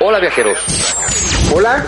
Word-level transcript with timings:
Hola 0.00 0.18
viajeros. 0.20 0.58
Hola, 1.52 1.84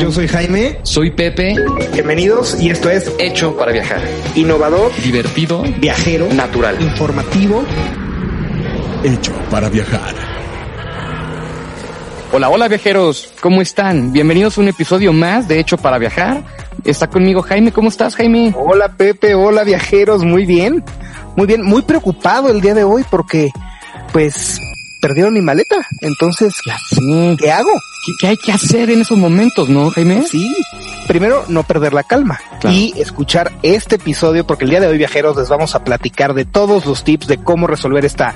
yo 0.00 0.10
soy 0.12 0.28
Jaime. 0.28 0.78
Soy 0.82 1.10
Pepe. 1.10 1.54
Bienvenidos 1.92 2.60
y 2.60 2.70
esto 2.70 2.90
es 2.90 3.12
Hecho 3.18 3.56
para 3.56 3.72
viajar. 3.72 4.00
Innovador, 4.34 4.92
Divertido. 5.02 5.62
viajero, 5.78 6.26
Natural. 6.32 6.80
informativo. 6.80 7.64
Hecho 9.04 9.32
para 9.50 9.68
viajar. 9.68 10.14
Hola, 12.32 12.50
hola 12.50 12.68
viajeros. 12.68 13.32
¿Cómo 13.40 13.62
están? 13.62 14.12
Bienvenidos 14.12 14.58
a 14.58 14.60
un 14.60 14.68
episodio 14.68 15.12
más 15.12 15.48
de 15.48 15.60
Hecho 15.60 15.76
para 15.78 15.98
viajar. 15.98 16.42
Está 16.84 17.06
conmigo 17.08 17.42
Jaime. 17.42 17.72
¿Cómo 17.72 17.88
estás, 17.88 18.16
Jaime? 18.16 18.54
Hola 18.56 18.88
Pepe, 18.96 19.34
hola 19.34 19.64
viajeros, 19.64 20.24
muy 20.24 20.44
bien. 20.46 20.84
Muy 21.36 21.46
bien, 21.46 21.62
muy 21.62 21.82
preocupado 21.82 22.48
el 22.50 22.60
día 22.60 22.74
de 22.74 22.84
hoy 22.84 23.04
porque 23.08 23.50
pues 24.12 24.60
perdieron 25.00 25.34
mi 25.34 25.40
maleta. 25.42 25.76
Entonces, 26.00 26.54
Sí. 26.90 27.36
¿qué 27.38 27.50
hago? 27.52 27.70
¿Qué, 28.06 28.12
qué 28.20 28.26
hay 28.28 28.36
que 28.36 28.52
hacer 28.52 28.90
en 28.90 29.00
esos 29.00 29.18
momentos, 29.18 29.68
no, 29.68 29.90
Jaime? 29.90 30.22
Sí, 30.26 30.54
primero 31.06 31.44
no 31.48 31.62
perder 31.62 31.92
la 31.92 32.02
calma 32.02 32.38
Claro. 32.60 32.74
y 32.76 32.92
escuchar 32.96 33.52
este 33.62 33.96
episodio 33.96 34.46
porque 34.46 34.64
el 34.64 34.70
día 34.70 34.80
de 34.80 34.86
hoy 34.86 34.98
viajeros 34.98 35.36
les 35.36 35.48
vamos 35.48 35.74
a 35.74 35.84
platicar 35.84 36.34
de 36.34 36.44
todos 36.44 36.86
los 36.86 37.04
tips 37.04 37.26
de 37.26 37.38
cómo 37.38 37.66
resolver 37.66 38.04
esta 38.04 38.34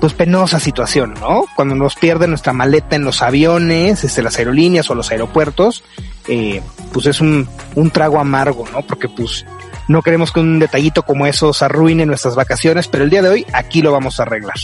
pues 0.00 0.12
penosa 0.14 0.60
situación, 0.60 1.14
¿no? 1.20 1.44
Cuando 1.56 1.74
nos 1.74 1.96
pierde 1.96 2.28
nuestra 2.28 2.52
maleta 2.52 2.94
en 2.94 3.02
los 3.04 3.20
aviones, 3.20 4.04
este, 4.04 4.22
las 4.22 4.38
aerolíneas 4.38 4.88
o 4.90 4.94
los 4.94 5.10
aeropuertos, 5.10 5.82
eh, 6.28 6.62
pues 6.92 7.06
es 7.06 7.20
un, 7.20 7.48
un 7.74 7.90
trago 7.90 8.20
amargo, 8.20 8.64
¿no? 8.72 8.82
Porque 8.82 9.08
pues 9.08 9.44
no 9.88 10.02
queremos 10.02 10.32
que 10.32 10.40
un 10.40 10.58
detallito 10.58 11.02
como 11.02 11.26
esos 11.26 11.62
arruine 11.62 12.06
nuestras 12.06 12.34
vacaciones, 12.34 12.88
pero 12.88 13.04
el 13.04 13.10
día 13.10 13.22
de 13.22 13.30
hoy 13.30 13.46
aquí 13.52 13.82
lo 13.82 13.90
vamos 13.90 14.20
a 14.20 14.24
arreglar. 14.24 14.56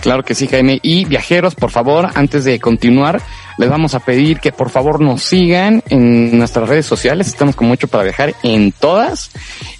Claro 0.00 0.22
que 0.22 0.34
sí, 0.34 0.46
Jaime. 0.46 0.78
Y 0.82 1.06
viajeros, 1.06 1.54
por 1.54 1.70
favor, 1.70 2.10
antes 2.14 2.44
de 2.44 2.60
continuar, 2.60 3.20
les 3.58 3.70
vamos 3.70 3.94
a 3.94 4.00
pedir 4.00 4.38
que 4.38 4.52
por 4.52 4.70
favor 4.70 5.00
nos 5.00 5.22
sigan 5.22 5.82
en 5.88 6.38
nuestras 6.38 6.68
redes 6.68 6.86
sociales. 6.86 7.26
Estamos 7.28 7.56
como 7.56 7.74
hecho 7.74 7.88
para 7.88 8.04
viajar 8.04 8.34
en 8.42 8.72
todas. 8.72 9.30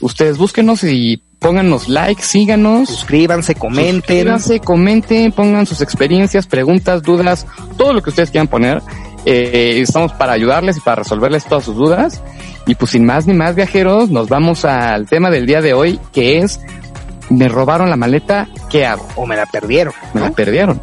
Ustedes 0.00 0.39
búsquenos 0.39 0.83
y 0.83 1.22
pónganos 1.39 1.89
like, 1.89 2.22
síganos. 2.22 2.89
Suscríbanse, 2.89 3.55
comenten. 3.55 4.00
Suscríbanse, 4.00 4.61
comenten, 4.61 5.33
pongan 5.33 5.67
sus 5.67 5.83
experiencias, 5.83 6.47
preguntas, 6.47 7.02
dudas, 7.02 7.47
todo 7.77 7.92
lo 7.92 8.02
que 8.02 8.11
ustedes 8.11 8.30
quieran 8.30 8.48
poner. 8.48 8.83
Eh, 9.27 9.80
estamos 9.80 10.12
para 10.12 10.33
ayudarles 10.33 10.77
y 10.77 10.80
para 10.80 11.02
resolverles 11.02 11.44
todas 11.44 11.64
sus 11.64 11.77
dudas. 11.77 12.22
Y 12.67 12.75
pues 12.75 12.91
sin 12.91 13.05
más 13.05 13.27
ni 13.27 13.34
más 13.34 13.55
viajeros, 13.55 14.11
nos 14.11 14.28
vamos 14.28 14.64
al 14.64 15.06
tema 15.06 15.31
del 15.31 15.47
día 15.47 15.61
de 15.61 15.72
hoy, 15.72 16.00
que 16.12 16.39
es, 16.39 16.61
me 17.31 17.48
robaron 17.48 17.89
la 17.91 17.97
maleta, 17.97 18.48
¿qué 18.69 18.84
hago? 18.84 19.06
O 19.14 19.27
me 19.27 19.36
la 19.36 19.47
perdieron. 19.47 19.95
Me 20.12 20.20
¿no? 20.20 20.27
la 20.27 20.33
perdieron. 20.33 20.81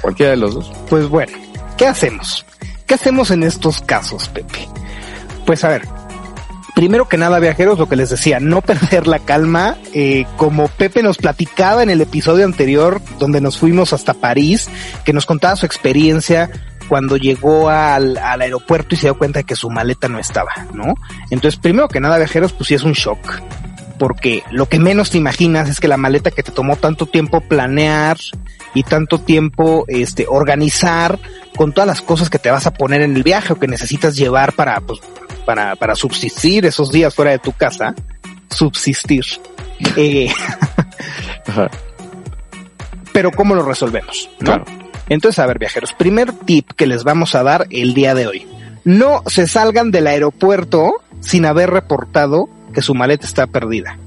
Cualquiera 0.00 0.30
de 0.30 0.38
los 0.38 0.54
dos. 0.54 0.72
Pues 0.88 1.08
bueno, 1.08 1.32
¿qué 1.76 1.86
hacemos? 1.86 2.46
¿Qué 2.86 2.94
hacemos 2.94 3.30
en 3.30 3.42
estos 3.42 3.82
casos, 3.82 4.28
Pepe? 4.28 4.66
Pues 5.44 5.62
a 5.64 5.68
ver, 5.68 5.82
primero 6.74 7.08
que 7.08 7.16
nada, 7.16 7.38
viajeros, 7.38 7.78
lo 7.78 7.88
que 7.88 7.96
les 7.96 8.10
decía, 8.10 8.40
no 8.40 8.62
perder 8.62 9.06
la 9.06 9.18
calma, 9.18 9.76
eh, 9.92 10.24
como 10.36 10.68
Pepe 10.68 11.02
nos 11.02 11.18
platicaba 11.18 11.82
en 11.82 11.90
el 11.90 12.00
episodio 12.00 12.44
anterior, 12.44 13.00
donde 13.18 13.40
nos 13.40 13.58
fuimos 13.58 13.92
hasta 13.92 14.14
París, 14.14 14.68
que 15.04 15.12
nos 15.12 15.26
contaba 15.26 15.56
su 15.56 15.66
experiencia 15.66 16.50
cuando 16.88 17.16
llegó 17.16 17.68
al, 17.68 18.16
al 18.18 18.40
aeropuerto 18.40 18.94
y 18.94 18.98
se 18.98 19.06
dio 19.06 19.18
cuenta 19.18 19.40
de 19.40 19.44
que 19.44 19.56
su 19.56 19.70
maleta 19.70 20.08
no 20.08 20.18
estaba, 20.18 20.52
¿no? 20.72 20.94
Entonces, 21.30 21.58
primero 21.60 21.88
que 21.88 22.00
nada, 22.00 22.18
viajeros, 22.18 22.52
pues 22.52 22.68
sí 22.68 22.74
es 22.74 22.82
un 22.82 22.92
shock. 22.92 23.18
Porque 23.98 24.42
lo 24.50 24.68
que 24.68 24.78
menos 24.78 25.10
te 25.10 25.18
imaginas 25.18 25.68
es 25.68 25.80
que 25.80 25.88
la 25.88 25.96
maleta 25.96 26.30
que 26.30 26.42
te 26.42 26.52
tomó 26.52 26.76
tanto 26.76 27.06
tiempo 27.06 27.40
planear 27.40 28.18
y 28.74 28.82
tanto 28.82 29.18
tiempo 29.18 29.84
este 29.88 30.26
organizar 30.28 31.18
con 31.56 31.72
todas 31.72 31.88
las 31.88 32.02
cosas 32.02 32.28
que 32.28 32.38
te 32.38 32.50
vas 32.50 32.66
a 32.66 32.74
poner 32.74 33.00
en 33.00 33.16
el 33.16 33.22
viaje 33.22 33.54
o 33.54 33.58
que 33.58 33.66
necesitas 33.66 34.14
llevar 34.14 34.52
para 34.52 34.80
pues 34.82 35.00
para 35.46 35.76
para 35.76 35.94
subsistir 35.94 36.66
esos 36.66 36.92
días 36.92 37.14
fuera 37.14 37.30
de 37.30 37.38
tu 37.38 37.52
casa, 37.52 37.94
subsistir. 38.50 39.24
Eh, 39.94 40.32
pero 43.12 43.30
cómo 43.30 43.54
lo 43.54 43.62
resolvemos, 43.62 44.30
¿no? 44.40 44.64
Claro. 44.64 44.85
Entonces, 45.08 45.38
a 45.38 45.46
ver, 45.46 45.58
viajeros, 45.58 45.92
primer 45.92 46.32
tip 46.32 46.70
que 46.72 46.86
les 46.86 47.04
vamos 47.04 47.34
a 47.34 47.42
dar 47.42 47.66
el 47.70 47.94
día 47.94 48.14
de 48.14 48.26
hoy. 48.26 48.46
No 48.84 49.22
se 49.26 49.46
salgan 49.46 49.90
del 49.90 50.06
aeropuerto 50.06 51.02
sin 51.20 51.44
haber 51.44 51.70
reportado 51.70 52.48
que 52.72 52.82
su 52.82 52.94
maleta 52.94 53.26
está 53.26 53.46
perdida. 53.46 53.98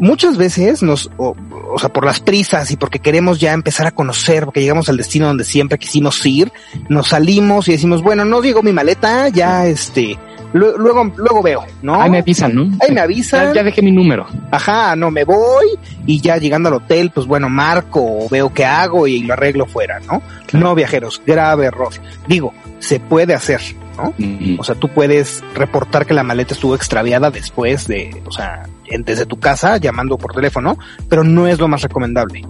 Muchas 0.00 0.36
veces 0.36 0.82
nos, 0.82 1.10
o, 1.18 1.36
o 1.72 1.78
sea, 1.78 1.92
por 1.92 2.04
las 2.04 2.20
prisas 2.20 2.70
y 2.70 2.76
porque 2.76 2.98
queremos 2.98 3.38
ya 3.38 3.52
empezar 3.52 3.86
a 3.86 3.92
conocer, 3.92 4.44
porque 4.44 4.60
llegamos 4.60 4.88
al 4.88 4.96
destino 4.96 5.28
donde 5.28 5.44
siempre 5.44 5.78
quisimos 5.78 6.24
ir, 6.26 6.52
nos 6.88 7.08
salimos 7.08 7.68
y 7.68 7.72
decimos, 7.72 8.02
bueno, 8.02 8.24
no 8.24 8.40
digo 8.40 8.62
mi 8.62 8.72
maleta, 8.72 9.28
ya 9.28 9.66
este, 9.66 10.18
luego, 10.54 11.12
luego 11.16 11.42
veo, 11.42 11.64
¿no? 11.82 12.00
Ahí 12.00 12.10
me 12.10 12.18
avisan, 12.18 12.54
¿no? 12.54 12.62
Ahí 12.80 12.92
me 12.92 13.00
avisan. 13.00 13.48
Ya, 13.48 13.54
ya 13.54 13.62
dejé 13.64 13.82
mi 13.82 13.92
número. 13.92 14.26
Ajá, 14.50 14.94
no 14.96 15.10
me 15.10 15.24
voy 15.24 15.66
y 16.06 16.20
ya 16.20 16.36
llegando 16.38 16.68
al 16.68 16.76
hotel, 16.76 17.10
pues 17.12 17.26
bueno, 17.26 17.48
marco 17.48 18.28
veo 18.30 18.52
qué 18.52 18.64
hago 18.64 19.06
y 19.06 19.20
lo 19.20 19.32
arreglo 19.32 19.66
fuera, 19.66 20.00
¿no? 20.00 20.22
Claro. 20.46 20.66
No, 20.68 20.74
viajeros, 20.74 21.20
grave 21.26 21.66
error. 21.66 21.92
Digo, 22.28 22.54
se 22.78 23.00
puede 23.00 23.34
hacer, 23.34 23.60
¿no? 23.96 24.14
O 24.58 24.64
sea, 24.64 24.74
tú 24.76 24.88
puedes 24.88 25.42
reportar 25.54 26.06
que 26.06 26.14
la 26.14 26.22
maleta 26.22 26.54
estuvo 26.54 26.74
extraviada 26.74 27.30
después 27.30 27.86
de, 27.88 28.22
o 28.26 28.30
sea, 28.30 28.68
desde 29.04 29.26
tu 29.26 29.38
casa, 29.40 29.76
llamando 29.78 30.18
por 30.18 30.34
teléfono, 30.34 30.78
pero 31.08 31.24
no 31.24 31.48
es 31.48 31.58
lo 31.58 31.68
más 31.68 31.82
recomendable. 31.82 32.42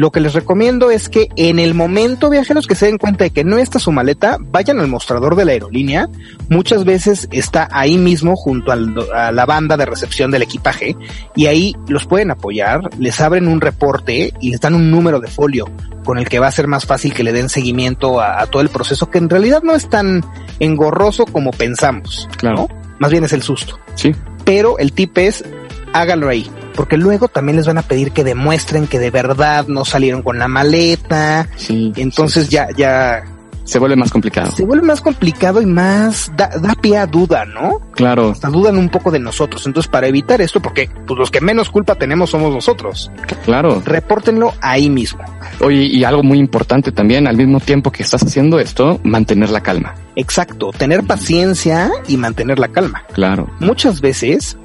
Lo 0.00 0.10
que 0.10 0.20
les 0.20 0.32
recomiendo 0.32 0.90
es 0.90 1.10
que 1.10 1.28
en 1.36 1.58
el 1.58 1.74
momento, 1.74 2.30
viajeros, 2.30 2.66
que 2.66 2.74
se 2.74 2.86
den 2.86 2.96
cuenta 2.96 3.24
de 3.24 3.30
que 3.32 3.44
no 3.44 3.58
está 3.58 3.78
su 3.78 3.92
maleta, 3.92 4.38
vayan 4.40 4.80
al 4.80 4.88
mostrador 4.88 5.36
de 5.36 5.44
la 5.44 5.52
aerolínea. 5.52 6.08
Muchas 6.48 6.86
veces 6.86 7.28
está 7.32 7.68
ahí 7.70 7.98
mismo 7.98 8.34
junto 8.34 8.72
al- 8.72 8.94
a 9.14 9.30
la 9.30 9.44
banda 9.44 9.76
de 9.76 9.84
recepción 9.84 10.30
del 10.30 10.40
equipaje 10.40 10.96
y 11.36 11.46
ahí 11.48 11.76
los 11.86 12.06
pueden 12.06 12.30
apoyar, 12.30 12.80
les 12.98 13.20
abren 13.20 13.46
un 13.46 13.60
reporte 13.60 14.32
y 14.40 14.52
les 14.52 14.60
dan 14.62 14.74
un 14.74 14.90
número 14.90 15.20
de 15.20 15.28
folio 15.28 15.66
con 16.02 16.16
el 16.16 16.26
que 16.30 16.38
va 16.38 16.46
a 16.46 16.50
ser 16.50 16.66
más 16.66 16.86
fácil 16.86 17.12
que 17.12 17.22
le 17.22 17.34
den 17.34 17.50
seguimiento 17.50 18.22
a, 18.22 18.40
a 18.40 18.46
todo 18.46 18.62
el 18.62 18.70
proceso 18.70 19.10
que 19.10 19.18
en 19.18 19.28
realidad 19.28 19.60
no 19.62 19.74
es 19.74 19.90
tan 19.90 20.24
engorroso 20.60 21.26
como 21.26 21.50
pensamos. 21.50 22.26
Claro. 22.38 22.56
¿no? 22.56 22.68
Más 23.00 23.10
bien 23.10 23.24
es 23.24 23.34
el 23.34 23.42
susto. 23.42 23.78
Sí. 23.96 24.12
Pero 24.46 24.78
el 24.78 24.92
tip 24.92 25.18
es 25.18 25.44
háganlo 25.92 26.30
ahí. 26.30 26.50
Porque 26.74 26.96
luego 26.96 27.28
también 27.28 27.56
les 27.56 27.66
van 27.66 27.78
a 27.78 27.82
pedir 27.82 28.12
que 28.12 28.24
demuestren 28.24 28.86
que 28.86 28.98
de 28.98 29.10
verdad 29.10 29.66
no 29.68 29.84
salieron 29.84 30.22
con 30.22 30.38
la 30.38 30.48
maleta. 30.48 31.48
Sí. 31.56 31.92
Entonces 31.96 32.46
sí, 32.46 32.52
ya, 32.52 32.68
ya 32.76 33.22
Se 33.64 33.78
vuelve 33.78 33.96
más 33.96 34.10
complicado. 34.10 34.50
se 34.52 34.64
vuelve 34.64 34.86
más 34.86 35.00
complicado 35.00 35.60
y 35.60 35.66
más 35.66 36.32
da, 36.36 36.48
da 36.60 36.74
pie 36.80 36.96
a 36.98 37.06
duda, 37.06 37.44
¿no? 37.44 37.80
Claro. 37.92 38.30
Hasta 38.30 38.48
dudan 38.48 38.78
un 38.78 38.88
poco 38.88 39.10
de 39.10 39.18
nosotros. 39.20 39.66
Entonces 39.66 39.90
para 39.90 40.06
evitar 40.08 40.40
esto, 40.40 40.60
porque 40.60 40.88
pues 41.06 41.18
los 41.18 41.30
que 41.30 41.40
menos 41.40 41.70
culpa 41.70 41.94
tenemos 41.96 42.30
somos 42.30 42.52
nosotros, 42.54 43.10
Claro. 43.44 43.82
repórtenlo 43.84 44.54
ahí 44.60 44.88
mismo. 44.88 45.20
Oye, 45.60 45.82
y 45.84 46.04
algo 46.04 46.22
muy 46.22 46.38
importante 46.38 46.90
también, 46.92 47.26
al 47.26 47.36
mismo 47.36 47.60
tiempo 47.60 47.90
que 47.92 48.02
estás 48.02 48.22
haciendo 48.22 48.58
esto, 48.58 48.98
mantener 49.04 49.50
la 49.50 49.60
calma. 49.60 49.94
Exacto, 50.16 50.70
tener 50.76 51.04
paciencia 51.04 51.90
y 52.08 52.16
mantener 52.16 52.58
la 52.58 52.68
calma. 52.68 53.04
Claro. 53.12 53.48
muchas 53.60 54.00
veces 54.00 54.56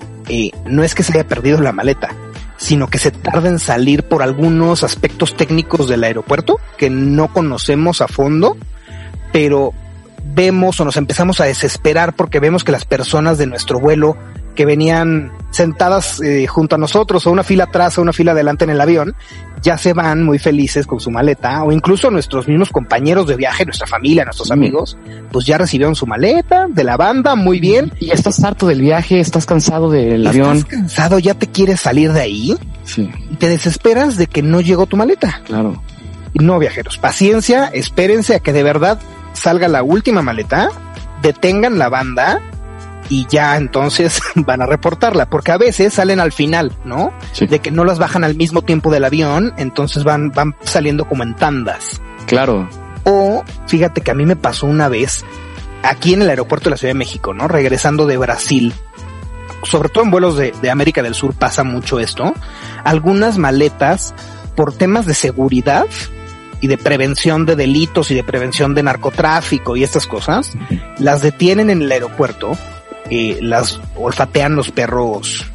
no 0.66 0.84
es 0.84 0.96
que 0.96 1.04
se 1.04 1.14
haya 1.14 1.28
perdido 1.28 1.62
la 1.62 1.72
maleta, 1.72 2.16
sino 2.58 2.88
que 2.88 2.98
se 2.98 3.12
tarda 3.12 3.50
en 3.50 3.60
salir 3.60 4.04
por 4.04 4.24
algunos 4.24 4.84
aspectos 4.84 5.36
técnicos 5.36 5.88
del 5.88 6.04
aeropuerto 6.04 6.60
que 6.78 6.90
no 6.90 7.32
conocemos 7.32 8.02
a 8.02 8.08
fondo, 8.08 8.58
pero 9.32 9.74
vemos 10.24 10.80
o 10.80 10.86
nos 10.86 10.98
empezamos 10.98 11.40
a 11.40 11.46
desesperar 11.46 12.14
porque 12.14 12.40
vemos 12.40 12.64
que 12.64 12.72
las 12.72 12.86
personas 12.86 13.38
de 13.38 13.48
nuestro 13.48 13.80
vuelo 13.80 14.18
que 14.56 14.66
venían 14.66 15.32
sentadas 15.52 16.22
eh, 16.22 16.48
junto 16.48 16.76
a 16.76 16.78
nosotros 16.78 17.28
o 17.28 17.32
una 17.32 17.44
fila 17.44 17.66
atrás 17.66 17.98
o 17.98 18.02
una 18.02 18.14
fila 18.14 18.32
adelante 18.32 18.64
en 18.64 18.72
el 18.72 18.82
avión, 18.82 19.16
ya 19.66 19.78
se 19.80 19.94
van 19.94 20.24
muy 20.24 20.38
felices 20.38 20.86
con 20.86 21.00
su 21.00 21.10
maleta 21.10 21.64
o 21.64 21.72
incluso 21.72 22.12
nuestros 22.12 22.48
mismos 22.48 22.70
compañeros 22.70 23.26
de 23.26 23.36
viaje, 23.36 23.66
nuestra 23.66 23.88
familia, 23.88 24.24
nuestros 24.24 24.52
amigos, 24.52 24.96
pues 25.32 25.46
ya 25.48 25.58
recibieron 25.58 25.96
su 25.96 26.06
maleta 26.06 26.68
de 26.70 26.84
la 26.84 26.96
banda 26.98 27.34
muy 27.36 27.60
bien 27.60 27.92
Y 28.00 28.12
estás 28.12 28.44
harto 28.44 28.68
del 28.68 28.82
viaje, 28.82 29.20
estás 29.20 29.48
cansado 29.48 29.90
del 29.90 30.26
avión. 30.28 30.58
Estás 30.58 30.70
cansado, 30.70 31.20
ya 31.20 31.34
te 31.34 31.48
quieres 31.48 31.82
salir 31.82 32.14
de 32.14 32.22
ahí 32.22 32.58
Sí, 32.84 33.10
y 33.32 33.36
te 33.38 33.50
desesperas 33.50 34.16
de 34.18 34.28
que 34.28 34.44
no 34.44 34.62
llegó 34.62 34.86
tu 34.86 34.96
maleta. 34.98 35.42
claro. 35.46 35.82
No, 36.36 36.60
viajeros, 36.60 36.98
paciencia, 36.98 37.68
espérense 37.74 38.36
a 38.36 38.40
que 38.40 38.52
de 38.54 38.62
verdad 38.62 39.00
salga 39.34 39.68
la 39.70 39.84
última 39.84 40.22
maleta, 40.22 40.70
detengan 41.22 41.78
la 41.80 41.90
banda 41.90 42.42
y 43.10 43.26
ya 43.28 43.58
entonces 43.58 44.22
van 44.36 44.62
a 44.62 44.66
reportarla, 44.66 45.30
porque 45.30 45.52
a 45.52 45.58
veces 45.58 45.94
salen 45.94 46.20
al 46.20 46.32
final, 46.32 46.72
¿no? 46.86 47.14
Sí, 47.32 47.48
De 47.48 47.60
que 47.60 47.72
no 47.72 47.84
las 47.84 48.00
bajan 48.00 48.24
al 48.24 48.36
mismo 48.36 48.62
tiempo 48.62 48.92
del 48.92 49.06
avión, 49.06 49.54
entonces 49.58 50.04
van, 50.04 50.32
van 50.32 50.56
saliendo 50.62 51.06
como 51.06 51.24
en 51.24 51.36
tandas. 51.36 52.02
claro. 52.26 52.68
O 53.08 53.44
fíjate 53.68 54.02
que 54.02 54.10
a 54.10 54.16
mí 54.16 54.26
me 54.26 54.36
pasó 54.36 54.66
una 54.66 54.90
vez 54.90 55.24
aquí 55.84 56.16
en 56.16 56.24
el 56.24 56.30
aeropuerto 56.30 56.66
de 56.66 56.72
la 56.72 56.78
Ciudad 56.78 56.90
de 56.90 56.98
México, 56.98 57.36
¿no? 57.36 57.48
Regresando 57.48 58.08
de 58.08 58.18
Brasil. 58.18 58.74
Sobre 59.62 59.90
todo 59.90 60.04
en 60.04 60.10
vuelos 60.10 60.38
de, 60.38 60.54
de 60.60 60.72
América 60.72 61.04
del 61.04 61.14
Sur 61.14 61.36
pasa 61.36 61.64
mucho 61.64 62.00
esto. 62.00 62.34
Algunas 62.84 63.38
maletas, 63.38 64.16
por 64.56 64.74
temas 64.74 65.06
de 65.06 65.14
seguridad, 65.14 65.86
y 66.62 66.68
de 66.68 66.80
prevención 66.80 67.46
de 67.46 67.56
delitos 67.56 68.10
y 68.10 68.16
de 68.16 68.24
prevención 68.24 68.74
de 68.74 68.82
narcotráfico 68.82 69.76
y 69.76 69.84
estas 69.84 70.08
cosas, 70.08 70.54
las 70.98 71.22
detienen 71.22 71.70
en 71.70 71.84
el 71.84 71.92
aeropuerto, 71.92 72.58
eh, 73.10 73.38
las 73.42 73.80
olfatean 73.96 74.56
los 74.56 74.72
perros 74.72 75.46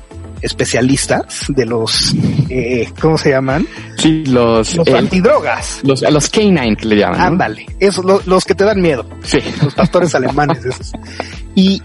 especialistas 0.43 1.45
de 1.49 1.67
los, 1.67 2.15
eh, 2.49 2.91
¿cómo 3.01 3.19
se 3.19 3.31
llaman? 3.31 3.67
Sí, 3.99 4.25
los, 4.27 4.75
Los 4.77 4.89
eh, 4.89 4.97
antidrogas. 4.97 5.81
los, 5.85 6.01
los 6.03 6.29
canine 6.31 6.77
le 6.83 6.97
llaman. 6.97 7.19
¿no? 7.19 7.25
Ándale, 7.27 7.67
esos, 7.79 8.05
lo- 8.05 8.23
los 8.27 8.45
que 8.45 8.55
te 8.55 8.65
dan 8.65 8.81
miedo. 8.81 9.07
Sí. 9.23 9.39
los 9.63 9.75
pastores 9.75 10.15
alemanes 10.15 10.65
esos. 10.65 10.93
Y 11.55 11.83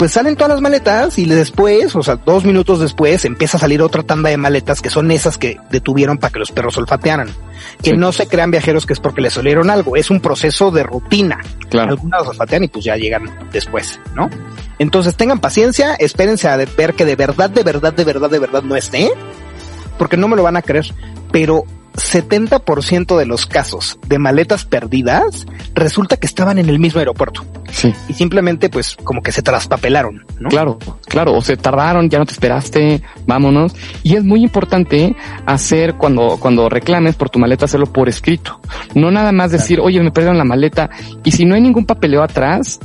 pues 0.00 0.12
salen 0.12 0.34
todas 0.34 0.48
las 0.52 0.62
maletas 0.62 1.18
y 1.18 1.26
después, 1.26 1.94
o 1.94 2.02
sea, 2.02 2.16
dos 2.16 2.46
minutos 2.46 2.80
después, 2.80 3.26
empieza 3.26 3.58
a 3.58 3.60
salir 3.60 3.82
otra 3.82 4.02
tanda 4.02 4.30
de 4.30 4.38
maletas 4.38 4.80
que 4.80 4.88
son 4.88 5.10
esas 5.10 5.36
que 5.36 5.58
detuvieron 5.70 6.16
para 6.16 6.32
que 6.32 6.38
los 6.38 6.52
perros 6.52 6.78
olfatearan. 6.78 7.28
Que 7.82 7.90
Sí. 7.90 7.96
no 7.98 8.10
se 8.10 8.26
crean 8.26 8.50
viajeros 8.50 8.86
que 8.86 8.94
es 8.94 8.98
porque 8.98 9.20
les 9.20 9.36
olieron 9.36 9.68
algo, 9.68 9.96
es 9.96 10.08
un 10.10 10.20
proceso 10.20 10.70
de 10.70 10.84
rutina. 10.84 11.38
Claro. 11.68 11.90
Algunas 11.90 12.26
olfatean 12.26 12.64
y 12.64 12.68
pues 12.68 12.82
ya 12.86 12.96
llegan 12.96 13.24
después, 13.52 14.00
¿no? 14.14 14.30
Entonces 14.78 15.16
tengan 15.16 15.38
paciencia, 15.38 15.96
espérense 15.96 16.48
a 16.48 16.56
ver 16.56 16.94
que 16.94 17.04
de 17.04 17.16
verdad, 17.16 17.50
de 17.50 17.62
verdad, 17.62 17.92
de 17.92 18.04
verdad, 18.04 18.30
de 18.30 18.38
verdad 18.38 18.62
no 18.62 18.76
esté, 18.76 19.10
porque 19.98 20.16
no 20.16 20.28
me 20.28 20.36
lo 20.36 20.42
van 20.42 20.56
a 20.56 20.62
creer, 20.62 20.86
pero 21.30 21.64
70% 21.94 23.16
de 23.18 23.26
los 23.26 23.46
casos 23.46 23.98
de 24.06 24.18
maletas 24.18 24.64
perdidas 24.64 25.46
resulta 25.74 26.16
que 26.16 26.26
estaban 26.26 26.58
en 26.58 26.68
el 26.68 26.78
mismo 26.78 26.98
aeropuerto 26.98 27.44
Sí. 27.70 27.92
y 28.08 28.14
simplemente 28.14 28.68
pues 28.68 28.96
como 29.04 29.22
que 29.22 29.32
se 29.32 29.42
traspapelaron, 29.42 30.24
¿no? 30.38 30.48
Claro, 30.48 30.78
claro, 31.06 31.34
o 31.34 31.42
se 31.42 31.56
tardaron, 31.56 32.08
ya 32.10 32.18
no 32.18 32.26
te 32.26 32.32
esperaste, 32.32 33.02
vámonos. 33.26 33.74
Y 34.02 34.16
es 34.16 34.24
muy 34.24 34.42
importante 34.42 35.14
hacer 35.46 35.94
cuando, 35.94 36.36
cuando 36.40 36.68
reclames 36.68 37.14
por 37.14 37.30
tu 37.30 37.38
maleta, 37.38 37.66
hacerlo 37.66 37.86
por 37.86 38.08
escrito. 38.08 38.60
No 38.94 39.10
nada 39.10 39.30
más 39.32 39.52
decir, 39.52 39.78
oye, 39.80 40.00
me 40.02 40.10
perdieron 40.10 40.38
la 40.38 40.44
maleta. 40.44 40.90
Y 41.24 41.30
si 41.30 41.44
no 41.44 41.54
hay 41.54 41.60
ningún 41.60 41.86
papeleo 41.86 42.22
atrás, 42.22 42.80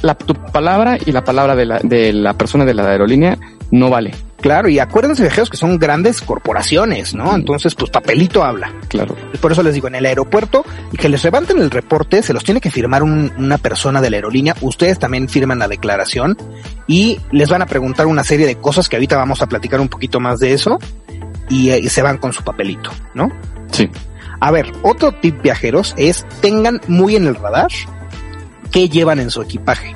la, 0.00 0.14
tu 0.14 0.34
palabra 0.34 0.98
y 1.04 1.12
la 1.12 1.24
palabra 1.24 1.54
de 1.54 1.66
la, 1.66 1.78
de 1.80 2.12
la 2.12 2.32
persona 2.34 2.64
de 2.64 2.74
la 2.74 2.88
aerolínea 2.88 3.38
no 3.70 3.90
vale. 3.90 4.12
Claro, 4.42 4.68
y 4.68 4.78
acuérdense 4.80 5.22
viajeros 5.22 5.48
que 5.48 5.56
son 5.56 5.78
grandes 5.78 6.20
corporaciones, 6.20 7.14
¿no? 7.14 7.34
Entonces 7.34 7.74
pues 7.74 7.90
papelito 7.90 8.42
habla. 8.44 8.72
Claro. 8.88 9.16
Por 9.40 9.52
eso 9.52 9.62
les 9.62 9.72
digo, 9.74 9.86
en 9.88 9.94
el 9.94 10.04
aeropuerto, 10.04 10.64
y 10.92 10.96
que 10.98 11.08
les 11.08 11.22
levanten 11.24 11.58
el 11.58 11.70
reporte, 11.70 12.22
se 12.22 12.32
los 12.34 12.42
tiene 12.44 12.60
que 12.60 12.70
firmar 12.70 13.02
un- 13.04 13.32
una 13.38 13.56
persona 13.56 14.00
de 14.00 14.10
la 14.10 14.16
aerolínea. 14.16 14.54
Ustedes 14.60 14.98
también 14.98 15.28
firman 15.28 15.60
la 15.60 15.68
declaración 15.68 16.36
y 16.88 17.18
les 17.30 17.48
van 17.48 17.62
a 17.62 17.66
preguntar 17.66 18.06
una 18.06 18.24
serie 18.24 18.46
de 18.46 18.56
cosas 18.56 18.88
que 18.88 18.96
ahorita 18.96 19.16
vamos 19.16 19.40
a 19.42 19.46
platicar 19.46 19.80
un 19.80 19.88
poquito 19.88 20.18
más 20.20 20.40
de 20.40 20.52
eso 20.52 20.78
y, 21.48 21.70
eh, 21.70 21.78
y 21.78 21.88
se 21.88 22.02
van 22.02 22.18
con 22.18 22.32
su 22.32 22.42
papelito, 22.42 22.90
¿no? 23.14 23.30
Sí. 23.70 23.88
A 24.40 24.50
ver, 24.50 24.72
otro 24.82 25.12
tip 25.12 25.40
viajeros 25.40 25.94
es 25.96 26.26
tengan 26.40 26.80
muy 26.88 27.14
en 27.14 27.28
el 27.28 27.36
radar 27.36 27.68
qué 28.72 28.88
llevan 28.88 29.20
en 29.20 29.30
su 29.30 29.40
equipaje. 29.40 29.92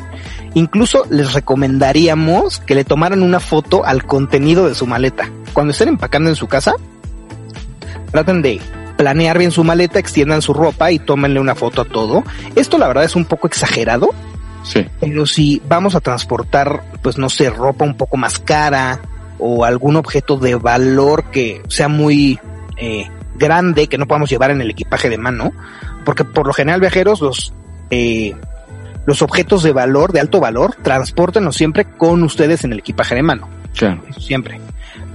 Incluso 0.56 1.04
les 1.10 1.34
recomendaríamos 1.34 2.60
que 2.60 2.74
le 2.74 2.84
tomaran 2.84 3.22
una 3.22 3.40
foto 3.40 3.84
al 3.84 4.06
contenido 4.06 4.66
de 4.66 4.74
su 4.74 4.86
maleta. 4.86 5.28
Cuando 5.52 5.72
estén 5.72 5.88
empacando 5.88 6.30
en 6.30 6.34
su 6.34 6.48
casa, 6.48 6.72
traten 8.10 8.40
de 8.40 8.58
planear 8.96 9.36
bien 9.36 9.50
su 9.50 9.64
maleta, 9.64 9.98
extiendan 9.98 10.40
su 10.40 10.54
ropa 10.54 10.90
y 10.90 10.98
tómenle 10.98 11.40
una 11.40 11.54
foto 11.54 11.82
a 11.82 11.84
todo. 11.84 12.24
Esto 12.54 12.78
la 12.78 12.88
verdad 12.88 13.04
es 13.04 13.14
un 13.16 13.26
poco 13.26 13.46
exagerado, 13.46 14.14
Sí. 14.62 14.86
pero 14.98 15.26
si 15.26 15.60
vamos 15.68 15.94
a 15.94 16.00
transportar, 16.00 16.82
pues 17.02 17.18
no 17.18 17.28
sé, 17.28 17.50
ropa 17.50 17.84
un 17.84 17.98
poco 17.98 18.16
más 18.16 18.38
cara 18.38 19.00
o 19.38 19.66
algún 19.66 19.96
objeto 19.96 20.38
de 20.38 20.54
valor 20.54 21.24
que 21.24 21.60
sea 21.68 21.88
muy 21.88 22.40
eh, 22.78 23.10
grande, 23.34 23.88
que 23.88 23.98
no 23.98 24.06
podamos 24.06 24.30
llevar 24.30 24.52
en 24.52 24.62
el 24.62 24.70
equipaje 24.70 25.10
de 25.10 25.18
mano, 25.18 25.52
porque 26.06 26.24
por 26.24 26.46
lo 26.46 26.54
general 26.54 26.80
viajeros 26.80 27.20
los 27.20 27.52
eh, 27.90 28.34
los 29.06 29.22
objetos 29.22 29.62
de 29.62 29.72
valor, 29.72 30.12
de 30.12 30.20
alto 30.20 30.40
valor, 30.40 30.74
transportenlos 30.82 31.56
siempre 31.56 31.84
con 31.96 32.22
ustedes 32.22 32.64
en 32.64 32.72
el 32.72 32.80
equipaje 32.80 33.14
de 33.14 33.22
mano, 33.22 33.48
Claro. 33.74 34.02
eso 34.08 34.20
siempre. 34.20 34.60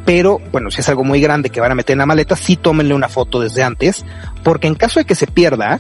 Pero, 0.06 0.40
bueno, 0.52 0.72
si 0.72 0.82
es 0.82 0.90
algo 0.90 1.04
muy 1.04 1.22
grande 1.22 1.50
que 1.52 1.62
van 1.62 1.72
a 1.72 1.76
meter 1.76 1.94
en 1.94 2.00
la 2.00 2.06
maleta, 2.08 2.36
sí 2.36 2.56
tómenle 2.56 2.94
una 2.96 3.08
foto 3.08 3.40
desde 3.40 3.64
antes, 3.64 4.04
porque 4.44 4.68
en 4.68 4.76
caso 4.76 5.00
de 5.00 5.06
que 5.06 5.14
se 5.14 5.28
pierda, 5.28 5.80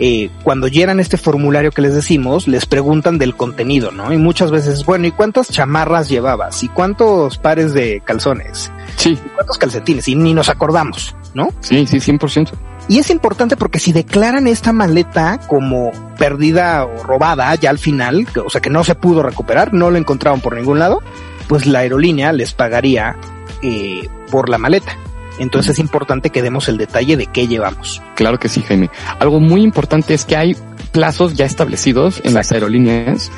eh, 0.00 0.28
cuando 0.42 0.66
llenan 0.66 0.98
este 0.98 1.16
formulario 1.16 1.70
que 1.70 1.82
les 1.82 1.94
decimos, 1.94 2.48
les 2.48 2.66
preguntan 2.66 3.18
del 3.18 3.36
contenido, 3.36 3.92
¿no? 3.92 4.12
Y 4.12 4.16
muchas 4.18 4.50
veces, 4.50 4.84
bueno, 4.86 5.06
¿y 5.06 5.12
cuántas 5.12 5.50
chamarras 5.50 6.08
llevabas? 6.08 6.62
¿Y 6.64 6.68
cuántos 6.68 7.38
pares 7.38 7.72
de 7.74 8.02
calzones? 8.04 8.72
Sí, 8.96 9.10
¿Y 9.10 9.28
cuántos 9.34 9.58
calcetines? 9.58 10.08
Y 10.08 10.14
ni 10.16 10.34
nos 10.34 10.48
acordamos, 10.48 11.14
¿no? 11.34 11.50
sí, 11.60 11.86
sí, 11.86 11.98
100%. 12.00 12.50
Y 12.90 12.98
es 12.98 13.08
importante 13.10 13.56
porque 13.56 13.78
si 13.78 13.92
declaran 13.92 14.48
esta 14.48 14.72
maleta 14.72 15.38
como 15.46 15.92
perdida 16.18 16.84
o 16.84 17.04
robada 17.04 17.54
ya 17.54 17.70
al 17.70 17.78
final, 17.78 18.26
o 18.44 18.50
sea 18.50 18.60
que 18.60 18.68
no 18.68 18.82
se 18.82 18.96
pudo 18.96 19.22
recuperar, 19.22 19.72
no 19.72 19.92
lo 19.92 19.96
encontraron 19.96 20.40
por 20.40 20.56
ningún 20.56 20.80
lado, 20.80 21.00
pues 21.46 21.66
la 21.66 21.78
aerolínea 21.78 22.32
les 22.32 22.52
pagaría 22.52 23.16
eh, 23.62 24.08
por 24.32 24.48
la 24.48 24.58
maleta. 24.58 24.96
Entonces 25.38 25.74
es 25.74 25.78
importante 25.78 26.30
que 26.30 26.42
demos 26.42 26.68
el 26.68 26.78
detalle 26.78 27.16
de 27.16 27.28
qué 27.28 27.46
llevamos. 27.46 28.02
Claro 28.16 28.40
que 28.40 28.48
sí, 28.48 28.60
Jaime. 28.60 28.90
Algo 29.20 29.38
muy 29.38 29.62
importante 29.62 30.12
es 30.12 30.24
que 30.24 30.36
hay 30.36 30.56
plazos 30.90 31.34
ya 31.34 31.44
establecidos 31.44 32.20
en 32.24 32.34
las 32.34 32.50
aerolíneas 32.50 33.30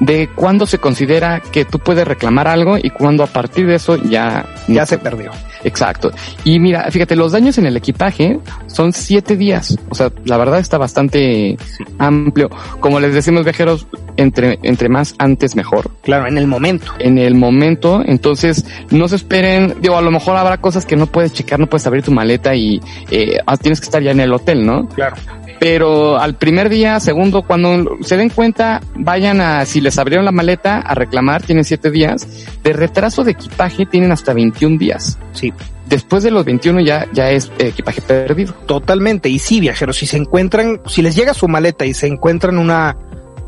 de 0.00 0.28
cuándo 0.34 0.66
se 0.66 0.78
considera 0.78 1.40
que 1.40 1.64
tú 1.64 1.78
puedes 1.78 2.06
reclamar 2.06 2.48
algo 2.48 2.76
y 2.76 2.90
cuándo 2.90 3.22
a 3.22 3.26
partir 3.26 3.66
de 3.66 3.76
eso 3.76 3.96
ya 3.96 4.46
Ya 4.66 4.86
se 4.86 4.98
perdió. 4.98 5.30
Exacto. 5.62 6.10
Y 6.44 6.58
mira, 6.58 6.90
fíjate, 6.90 7.16
los 7.16 7.32
daños 7.32 7.58
en 7.58 7.66
el 7.66 7.76
equipaje 7.76 8.38
son 8.66 8.92
siete 8.92 9.36
días. 9.36 9.78
O 9.90 9.94
sea, 9.94 10.10
la 10.24 10.36
verdad 10.38 10.58
está 10.58 10.78
bastante 10.78 11.58
amplio. 11.98 12.50
Como 12.80 12.98
les 12.98 13.14
decimos 13.14 13.44
viajeros, 13.44 13.86
entre, 14.16 14.58
entre 14.62 14.88
más 14.88 15.14
antes 15.18 15.56
mejor. 15.56 15.90
Claro, 16.02 16.26
en 16.26 16.38
el 16.38 16.46
momento. 16.46 16.92
En 16.98 17.18
el 17.18 17.34
momento, 17.34 18.02
entonces 18.04 18.64
no 18.90 19.08
se 19.08 19.16
esperen, 19.16 19.76
digo, 19.80 19.96
a 19.96 20.02
lo 20.02 20.10
mejor 20.10 20.36
habrá 20.36 20.58
cosas 20.58 20.86
que 20.86 20.96
no 20.96 21.06
puedes 21.06 21.32
checar, 21.32 21.58
no 21.58 21.66
puedes 21.66 21.86
abrir 21.86 22.02
tu 22.02 22.12
maleta 22.12 22.54
y 22.54 22.80
eh, 23.10 23.38
ah, 23.46 23.56
tienes 23.56 23.80
que 23.80 23.84
estar 23.84 24.02
ya 24.02 24.12
en 24.12 24.20
el 24.20 24.32
hotel, 24.32 24.64
¿no? 24.64 24.88
Claro. 24.88 25.16
Pero 25.60 26.18
al 26.18 26.36
primer 26.36 26.70
día, 26.70 26.98
segundo, 27.00 27.42
cuando 27.42 27.98
se 28.00 28.16
den 28.16 28.30
cuenta, 28.30 28.80
vayan 28.94 29.42
a, 29.42 29.66
si 29.66 29.82
les 29.82 29.98
abrieron 29.98 30.24
la 30.24 30.32
maleta, 30.32 30.78
a 30.78 30.94
reclamar, 30.94 31.42
tienen 31.42 31.64
siete 31.64 31.90
días. 31.90 32.26
De 32.64 32.72
retraso 32.72 33.24
de 33.24 33.32
equipaje 33.32 33.84
tienen 33.84 34.10
hasta 34.10 34.32
21 34.32 34.78
días. 34.78 35.18
Sí, 35.32 35.52
Después 35.90 36.22
de 36.22 36.30
los 36.30 36.44
21 36.44 36.80
ya, 36.82 37.08
ya 37.12 37.30
es 37.32 37.50
eh, 37.58 37.66
equipaje 37.66 38.00
perdido. 38.00 38.54
totalmente. 38.66 39.28
Y 39.28 39.40
sí, 39.40 39.58
viajeros, 39.58 39.96
si 39.96 40.06
se 40.06 40.16
encuentran, 40.16 40.80
si 40.86 41.02
les 41.02 41.16
llega 41.16 41.34
su 41.34 41.48
maleta 41.48 41.84
y 41.84 41.94
se 41.94 42.06
encuentran 42.06 42.58
una, 42.58 42.96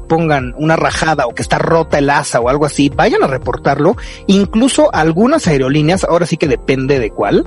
pongan 0.09 0.53
una 0.59 0.75
rajada 0.75 1.27
o 1.29 1.35
que 1.35 1.43
está 1.43 1.59
rota 1.59 1.99
el 1.99 2.11
asa 2.11 2.41
o 2.41 2.49
algo 2.49 2.67
así, 2.67 2.89
vayan 2.89 3.23
a 3.23 3.29
reportarlo. 3.29 3.97
Incluso 4.27 4.93
algunas 4.93 5.47
aerolíneas, 5.47 6.03
ahora 6.03 6.27
sí 6.27 6.37
que 6.37 6.49
depende 6.49 6.99
de 6.99 7.11
cuál, 7.11 7.47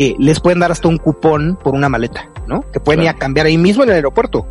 eh, 0.00 0.16
les 0.18 0.40
pueden 0.40 0.60
dar 0.60 0.72
hasta 0.72 0.88
un 0.88 0.96
cupón 0.96 1.58
por 1.62 1.74
una 1.74 1.90
maleta, 1.90 2.30
¿no? 2.46 2.64
Que 2.72 2.80
pueden 2.80 3.02
ir 3.02 3.10
a 3.10 3.18
cambiar 3.18 3.44
ahí 3.44 3.58
mismo 3.58 3.82
en 3.82 3.90
el 3.90 3.96
aeropuerto. 3.96 4.46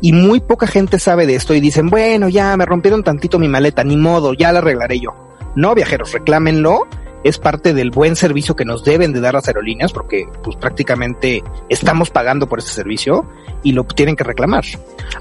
Y 0.00 0.12
muy 0.12 0.40
poca 0.40 0.66
gente 0.66 0.98
sabe 0.98 1.24
de 1.24 1.36
esto 1.36 1.54
y 1.54 1.60
dicen, 1.60 1.88
bueno, 1.88 2.28
ya 2.28 2.56
me 2.56 2.66
rompieron 2.66 3.04
tantito 3.04 3.38
mi 3.38 3.46
maleta, 3.46 3.84
ni 3.84 3.96
modo, 3.96 4.34
ya 4.34 4.50
la 4.50 4.58
arreglaré 4.58 4.98
yo. 4.98 5.14
No, 5.54 5.72
viajeros, 5.76 6.12
reclámenlo. 6.12 6.88
Es 7.22 7.38
parte 7.38 7.74
del 7.74 7.92
buen 7.92 8.16
servicio 8.16 8.56
que 8.56 8.64
nos 8.64 8.84
deben 8.84 9.12
de 9.12 9.20
dar 9.20 9.34
las 9.34 9.46
aerolíneas 9.46 9.92
porque 9.92 10.26
pues 10.42 10.56
prácticamente 10.56 11.44
estamos 11.68 12.10
pagando 12.10 12.48
por 12.48 12.58
ese 12.58 12.70
servicio 12.70 13.24
y 13.62 13.72
lo 13.72 13.84
tienen 13.84 14.16
que 14.16 14.24
reclamar. 14.24 14.64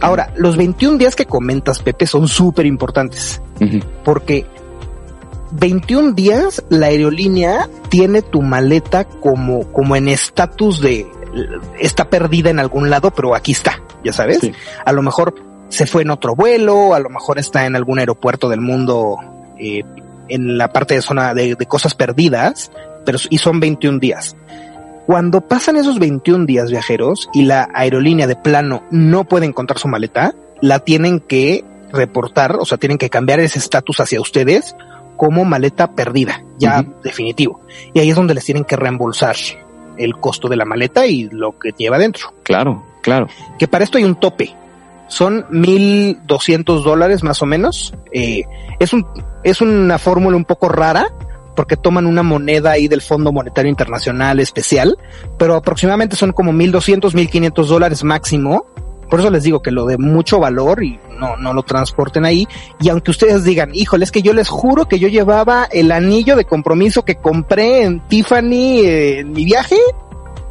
Ahora, 0.02 0.34
los 0.38 0.58
21 0.58 0.98
días 0.98 1.16
que 1.16 1.26
comentas, 1.26 1.84
Pepe, 1.84 2.08
son 2.08 2.28
súper 2.28 2.66
importantes 2.66 3.44
porque 4.04 4.48
21 5.52 6.14
días 6.14 6.64
la 6.70 6.88
aerolínea 6.88 7.70
tiene 7.90 8.22
tu 8.22 8.42
maleta 8.42 9.06
como, 9.06 9.72
como 9.72 9.96
en 9.96 10.08
estatus 10.08 10.82
de 10.82 11.08
está 11.80 12.10
perdida 12.10 12.50
en 12.50 12.60
algún 12.60 12.90
lado, 12.90 13.12
pero 13.12 13.36
aquí 13.36 13.52
está, 13.52 13.82
ya 14.04 14.14
sabes. 14.14 14.40
Sí. 14.40 14.54
A 14.86 14.92
lo 14.92 15.02
mejor 15.02 15.36
se 15.70 15.86
fue 15.86 16.02
en 16.02 16.10
otro 16.10 16.36
vuelo, 16.36 16.94
a 16.94 17.00
lo 17.00 17.10
mejor 17.10 17.40
está 17.40 17.66
en 17.66 17.76
algún 17.76 18.00
aeropuerto 18.00 18.50
del 18.50 18.62
mundo 18.62 19.18
eh, 19.60 19.84
en 20.30 20.58
la 20.58 20.72
parte 20.72 20.96
de 20.96 21.02
zona 21.02 21.34
de, 21.34 21.56
de 21.56 21.66
cosas 21.66 21.96
perdidas, 21.96 22.72
pero 23.06 23.20
y 23.30 23.38
son 23.38 23.60
21 23.60 24.00
días. 24.00 24.36
Cuando 25.06 25.42
pasan 25.42 25.78
esos 25.78 26.00
21 26.00 26.46
días 26.46 26.70
viajeros 26.70 27.30
y 27.34 27.44
la 27.44 27.70
aerolínea 27.74 28.28
de 28.28 28.36
plano 28.36 28.84
no 28.92 29.24
puede 29.24 29.46
encontrar 29.46 29.80
su 29.80 29.88
maleta, 29.88 30.34
la 30.62 30.80
tienen 30.80 31.20
que 31.22 31.64
reportar, 31.94 32.58
o 32.60 32.66
sea, 32.66 32.78
tienen 32.78 32.98
que 32.98 33.10
cambiar 33.10 33.40
ese 33.40 33.60
estatus 33.60 34.02
hacia 34.02 34.20
ustedes 34.20 34.76
como 35.18 35.44
maleta 35.44 35.92
perdida, 35.92 36.44
ya 36.58 36.86
definitivo. 37.04 37.60
Y 37.94 38.00
ahí 38.00 38.10
es 38.10 38.16
donde 38.16 38.34
les 38.34 38.46
tienen 38.46 38.64
que 38.64 38.76
reembolsar 38.76 39.36
el 39.98 40.18
costo 40.18 40.48
de 40.48 40.56
la 40.56 40.66
maleta 40.66 41.06
y 41.06 41.28
lo 41.30 41.58
que 41.58 41.72
lleva 41.72 41.98
dentro. 41.98 42.34
Claro, 42.44 42.84
claro. 43.02 43.28
Que 43.60 43.68
para 43.68 43.84
esto 43.84 43.98
hay 43.98 44.04
un 44.04 44.16
tope. 44.16 44.56
Son 45.08 45.46
1.200 45.50 46.84
dólares 46.84 47.24
más 47.24 47.42
o 47.42 47.46
menos. 47.46 47.94
Eh, 48.12 48.44
es, 48.80 48.94
un, 48.94 49.06
es 49.44 49.62
una 49.62 49.98
fórmula 49.98 50.38
un 50.38 50.46
poco 50.46 50.70
rara 50.70 51.08
porque 51.56 51.76
toman 51.76 52.06
una 52.06 52.22
moneda 52.22 52.72
ahí 52.72 52.88
del 52.88 53.02
Fondo 53.02 53.32
Monetario 53.32 53.70
Internacional 53.70 54.40
especial, 54.40 54.96
pero 55.40 55.56
aproximadamente 55.56 56.16
son 56.16 56.32
como 56.32 56.54
1200, 56.54 57.16
1500 57.16 57.68
dólares 57.68 58.04
máximo. 58.04 58.68
Por 59.10 59.22
eso 59.22 59.32
les 59.32 59.44
digo 59.44 59.62
que 59.62 59.72
lo 59.72 59.86
de 59.88 59.98
mucho 59.98 60.40
valor 60.40 60.84
y 60.84 61.00
no, 61.18 61.36
no 61.38 61.54
lo 61.54 61.64
transporten 61.64 62.26
ahí. 62.26 62.48
Y 62.80 62.90
aunque 62.90 63.12
ustedes 63.12 63.44
digan, 63.44 63.72
híjole, 63.74 64.04
es 64.04 64.12
que 64.12 64.22
yo 64.22 64.34
les 64.34 64.50
juro 64.50 64.88
que 64.88 65.00
yo 65.00 65.08
llevaba 65.08 65.68
el 65.72 65.92
anillo 65.92 66.36
de 66.36 66.46
compromiso 66.46 67.04
que 67.04 67.16
compré 67.16 67.84
en 67.84 68.00
Tiffany 68.08 68.80
eh, 68.80 69.20
en 69.20 69.32
mi 69.32 69.46
viaje 69.46 69.78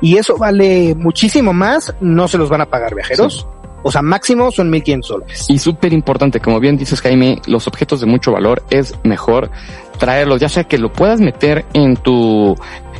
y 0.01 0.17
eso 0.17 0.37
vale 0.37 0.95
muchísimo 0.95 1.53
más, 1.53 1.95
no 2.01 2.29
se 2.29 2.39
los 2.39 2.49
van 2.49 2.61
a 2.61 2.67
pagar 2.67 2.95
viajeros. 2.95 3.47
O 3.83 3.93
sea, 3.93 4.03
máximo 4.03 4.51
son 4.51 4.69
1500 4.69 5.09
dólares. 5.09 5.47
Y 5.49 5.59
súper 5.59 5.93
importante, 5.93 6.41
como 6.41 6.59
bien 6.59 6.77
dices 6.77 7.01
Jaime, 7.01 7.41
los 7.47 7.69
objetos 7.69 8.01
de 8.01 8.07
mucho 8.07 8.33
valor 8.33 8.63
es 8.69 8.95
mejor 9.05 9.51
traerlos, 9.99 10.41
ya 10.41 10.49
sea 10.49 10.65
que 10.65 10.77
lo 10.77 10.93
puedas 10.93 11.21
meter 11.21 11.65
en 11.73 11.97
tu, 11.97 12.57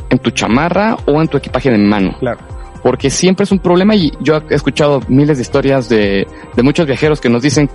en 0.09 0.19
tu 0.19 0.31
chamarra 0.31 0.97
o 1.05 1.21
en 1.21 1.27
tu 1.27 1.37
equipaje 1.37 1.69
de 1.69 1.77
mano. 1.77 2.15
Claro. 2.19 2.39
Porque 2.87 3.09
siempre 3.09 3.43
es 3.43 3.51
un 3.51 3.59
problema 3.59 3.95
y 3.95 4.13
yo 4.21 4.37
he 4.49 4.55
escuchado 4.55 5.01
miles 5.09 5.35
de 5.35 5.41
historias 5.41 5.89
de, 5.89 6.25
de 6.55 6.63
muchos 6.63 6.87
viajeros 6.87 7.19
que 7.19 7.27
nos 7.27 7.41
dicen, 7.41 7.69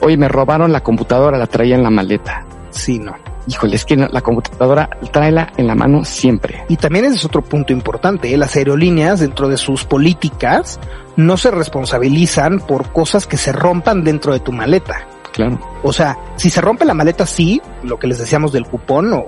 oye, 0.00 0.16
me 0.16 0.28
robaron 0.28 0.72
la 0.72 0.82
computadora, 0.82 1.36
la 1.36 1.46
traía 1.46 1.74
en 1.74 1.82
la 1.82 1.90
maleta. 1.90 2.46
Sí, 2.70 2.98
no. 2.98 3.14
Híjole, 3.46 3.76
es 3.76 3.84
que 3.84 3.96
la 3.96 4.22
computadora 4.22 4.88
tráela 5.12 5.52
en 5.58 5.66
la 5.66 5.74
mano 5.74 6.06
siempre. 6.06 6.64
Y 6.70 6.78
también 6.78 7.04
ese 7.04 7.16
es 7.16 7.24
otro 7.26 7.42
punto 7.42 7.74
importante. 7.74 8.32
¿eh? 8.32 8.38
Las 8.38 8.56
aerolíneas, 8.56 9.20
dentro 9.20 9.50
de 9.50 9.58
sus 9.58 9.84
políticas, 9.84 10.80
no 11.16 11.36
se 11.36 11.50
responsabilizan 11.50 12.60
por 12.60 12.92
cosas 12.92 13.26
que 13.26 13.36
se 13.36 13.52
rompan 13.52 14.04
dentro 14.04 14.32
de 14.32 14.40
tu 14.40 14.52
maleta. 14.52 15.06
Claro. 15.34 15.60
O 15.82 15.92
sea, 15.92 16.16
si 16.36 16.48
se 16.48 16.62
rompe 16.62 16.86
la 16.86 16.94
maleta, 16.94 17.26
sí, 17.26 17.60
lo 17.82 17.98
que 17.98 18.06
les 18.06 18.18
decíamos 18.18 18.52
del 18.52 18.64
cupón 18.64 19.12
o, 19.12 19.22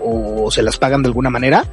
o 0.44 0.50
se 0.50 0.62
las 0.62 0.78
pagan 0.78 1.02
de 1.02 1.08
alguna 1.08 1.28
manera, 1.28 1.66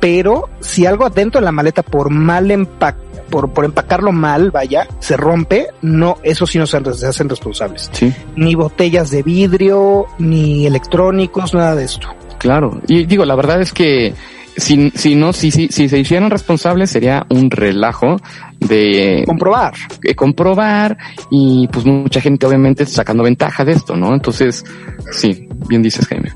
pero 0.00 0.48
si 0.60 0.86
algo 0.86 1.04
adentro 1.04 1.40
de 1.40 1.44
la 1.44 1.52
maleta 1.52 1.82
por 1.82 2.10
mal 2.10 2.50
empaque, 2.50 3.00
por, 3.30 3.52
por 3.52 3.64
empacarlo 3.64 4.10
mal, 4.10 4.50
vaya, 4.50 4.88
se 4.98 5.16
rompe, 5.16 5.68
no, 5.82 6.16
eso 6.22 6.46
sí 6.46 6.58
no 6.58 6.66
se, 6.66 6.82
se 6.94 7.06
hacen 7.06 7.28
responsables. 7.28 7.88
Sí. 7.92 8.12
Ni 8.36 8.54
botellas 8.54 9.10
de 9.10 9.22
vidrio, 9.22 10.06
ni 10.18 10.66
electrónicos, 10.66 11.54
nada 11.54 11.76
de 11.76 11.84
esto. 11.84 12.08
Claro. 12.38 12.80
Y 12.88 13.04
digo, 13.04 13.24
la 13.24 13.36
verdad 13.36 13.60
es 13.60 13.72
que 13.72 14.14
si, 14.56 14.90
si 14.94 15.14
no, 15.14 15.32
si, 15.32 15.50
si, 15.50 15.68
si 15.68 15.88
se 15.88 15.98
hicieran 15.98 16.30
responsables 16.30 16.90
sería 16.90 17.26
un 17.28 17.50
relajo 17.50 18.16
de 18.58 19.24
comprobar, 19.26 19.74
de 20.00 20.14
comprobar 20.14 20.98
y 21.30 21.68
pues 21.68 21.86
mucha 21.86 22.20
gente 22.20 22.46
obviamente 22.46 22.84
sacando 22.86 23.22
ventaja 23.22 23.64
de 23.64 23.72
esto, 23.72 23.96
¿no? 23.96 24.12
Entonces, 24.14 24.64
sí, 25.12 25.48
bien 25.68 25.82
dices 25.82 26.06
Jaime. 26.06 26.32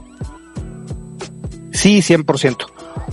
Sí, 1.73 1.99
100%. 1.99 2.57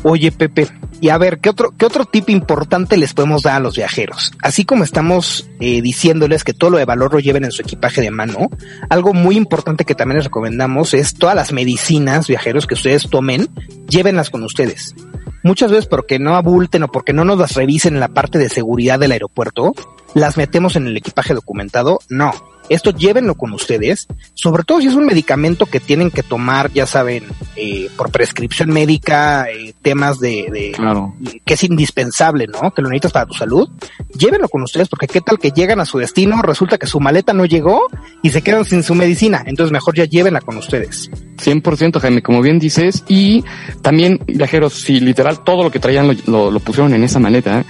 Oye, 0.03 0.31
Pepe, 0.31 0.67
y 0.99 1.09
a 1.09 1.17
ver, 1.17 1.39
¿qué 1.39 1.49
otro, 1.49 1.73
qué 1.77 1.85
otro 1.85 2.05
tip 2.05 2.29
importante 2.29 2.97
les 2.97 3.13
podemos 3.13 3.43
dar 3.43 3.55
a 3.55 3.59
los 3.59 3.75
viajeros? 3.75 4.31
Así 4.41 4.65
como 4.65 4.83
estamos 4.83 5.49
eh, 5.59 5.81
diciéndoles 5.81 6.43
que 6.43 6.53
todo 6.53 6.71
lo 6.71 6.77
de 6.77 6.85
valor 6.85 7.13
lo 7.13 7.19
lleven 7.19 7.43
en 7.43 7.51
su 7.51 7.61
equipaje 7.61 8.01
de 8.01 8.09
mano, 8.09 8.49
algo 8.89 9.13
muy 9.13 9.35
importante 9.35 9.85
que 9.85 9.95
también 9.95 10.17
les 10.17 10.25
recomendamos 10.25 10.93
es 10.93 11.13
todas 11.13 11.35
las 11.35 11.53
medicinas 11.53 12.27
viajeros 12.27 12.65
que 12.65 12.73
ustedes 12.73 13.09
tomen, 13.09 13.49
llévenlas 13.87 14.31
con 14.31 14.43
ustedes. 14.43 14.95
Muchas 15.43 15.71
veces 15.71 15.87
porque 15.87 16.19
no 16.19 16.35
abulten 16.35 16.83
o 16.83 16.91
porque 16.91 17.13
no 17.13 17.25
nos 17.25 17.39
las 17.39 17.55
revisen 17.55 17.95
en 17.95 17.99
la 17.99 18.09
parte 18.09 18.37
de 18.37 18.49
seguridad 18.49 18.99
del 18.99 19.11
aeropuerto, 19.11 19.73
las 20.13 20.37
metemos 20.37 20.75
en 20.75 20.87
el 20.87 20.97
equipaje 20.97 21.33
documentado. 21.33 21.99
No, 22.09 22.31
esto 22.73 22.91
llévenlo 22.91 23.35
con 23.35 23.51
ustedes, 23.53 24.07
sobre 24.33 24.63
todo 24.63 24.81
si 24.81 24.87
es 24.87 24.93
un 24.95 25.05
medicamento 25.05 25.65
que 25.65 25.79
tienen 25.79 26.09
que 26.11 26.23
tomar, 26.23 26.71
ya 26.73 26.85
saben, 26.85 27.23
eh, 27.55 27.89
por 27.97 28.11
prescripción 28.11 28.69
médica, 28.69 29.45
eh, 29.49 29.73
temas 29.81 30.19
de, 30.19 30.47
de 30.51 30.71
Claro. 30.73 31.15
que 31.45 31.53
es 31.55 31.63
indispensable, 31.63 32.47
¿no? 32.47 32.71
Que 32.73 32.81
lo 32.81 32.89
necesitas 32.89 33.11
para 33.11 33.25
tu 33.25 33.33
salud. 33.33 33.69
Llévenlo 34.17 34.47
con 34.49 34.61
ustedes, 34.63 34.89
porque 34.89 35.07
qué 35.07 35.21
tal 35.21 35.37
que 35.39 35.51
llegan 35.51 35.79
a 35.79 35.85
su 35.85 35.97
destino, 35.97 36.41
resulta 36.41 36.77
que 36.77 36.87
su 36.87 36.99
maleta 36.99 37.33
no 37.33 37.45
llegó 37.45 37.81
y 38.21 38.29
se 38.29 38.41
quedan 38.41 38.65
sin 38.65 38.83
su 38.83 38.95
medicina. 38.95 39.43
Entonces 39.45 39.71
mejor 39.71 39.95
ya 39.95 40.05
llévenla 40.05 40.41
con 40.41 40.57
ustedes. 40.57 41.09
100% 41.37 41.99
Jaime, 41.99 42.21
como 42.21 42.41
bien 42.41 42.59
dices, 42.59 43.03
y 43.07 43.43
también 43.81 44.19
viajeros, 44.27 44.73
si 44.73 44.99
literal 44.99 45.43
todo 45.43 45.63
lo 45.63 45.71
que 45.71 45.79
traían 45.79 46.07
lo, 46.07 46.13
lo- 46.27 46.51
lo 46.51 46.59
pusieron 46.59 46.93
en 46.93 47.03
esa 47.03 47.19
maleta, 47.19 47.65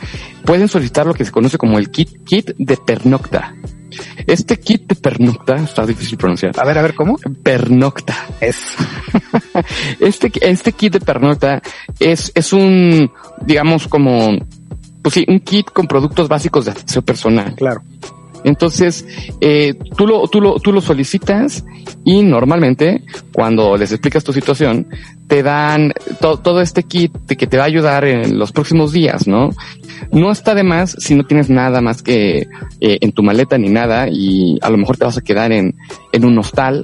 pueden 0.45 0.67
solicitar 0.67 1.05
lo 1.05 1.13
que 1.13 1.25
se 1.25 1.31
conoce 1.31 1.57
como 1.57 1.79
el 1.79 1.89
kit, 1.89 2.23
kit 2.25 2.51
de 2.57 2.77
pernocta. 2.77 3.55
Este 4.27 4.59
kit 4.59 4.87
de 4.87 4.95
pernocta, 4.95 5.55
está 5.55 5.85
difícil 5.85 6.17
pronunciar, 6.17 6.53
A 6.59 6.65
ver, 6.65 6.77
a 6.77 6.81
ver, 6.81 6.93
¿cómo? 6.95 7.17
pernocta. 7.43 8.15
Es. 8.39 8.57
Este, 9.99 10.31
este 10.41 10.71
kit 10.71 10.93
de 10.93 10.99
pernocta 10.99 11.61
es, 11.99 12.31
es 12.33 12.53
un, 12.53 13.11
digamos, 13.45 13.87
como, 13.87 14.37
pues 15.01 15.13
sí, 15.13 15.25
un 15.27 15.39
kit 15.39 15.69
con 15.71 15.87
productos 15.87 16.27
básicos 16.27 16.65
de 16.65 16.71
aseo 16.71 17.01
personal. 17.01 17.53
Claro. 17.55 17.83
Entonces, 18.43 19.05
eh, 19.41 19.73
tú 19.97 20.07
lo, 20.07 20.27
tú 20.27 20.41
lo, 20.41 20.59
tú 20.59 20.71
lo 20.71 20.81
solicitas 20.81 21.63
y 22.03 22.23
normalmente 22.23 23.03
cuando 23.33 23.77
les 23.77 23.91
explicas 23.91 24.23
tu 24.23 24.33
situación, 24.33 24.87
te 25.27 25.43
dan 25.43 25.93
to- 26.19 26.37
todo 26.37 26.61
este 26.61 26.83
kit 26.83 27.11
que 27.37 27.47
te 27.47 27.57
va 27.57 27.63
a 27.63 27.67
ayudar 27.67 28.05
en 28.05 28.37
los 28.37 28.51
próximos 28.51 28.91
días, 28.91 29.27
¿no? 29.27 29.51
No 30.11 30.31
está 30.31 30.55
de 30.55 30.63
más 30.63 30.95
si 30.99 31.15
no 31.15 31.25
tienes 31.25 31.49
nada 31.49 31.79
más 31.81 32.01
que 32.01 32.47
eh, 32.81 32.97
en 33.01 33.11
tu 33.11 33.23
maleta 33.23 33.57
ni 33.57 33.69
nada 33.69 34.07
y 34.09 34.57
a 34.61 34.69
lo 34.69 34.77
mejor 34.77 34.97
te 34.97 35.05
vas 35.05 35.17
a 35.17 35.21
quedar 35.21 35.51
en, 35.51 35.75
en 36.11 36.25
un 36.25 36.37
hostal 36.37 36.83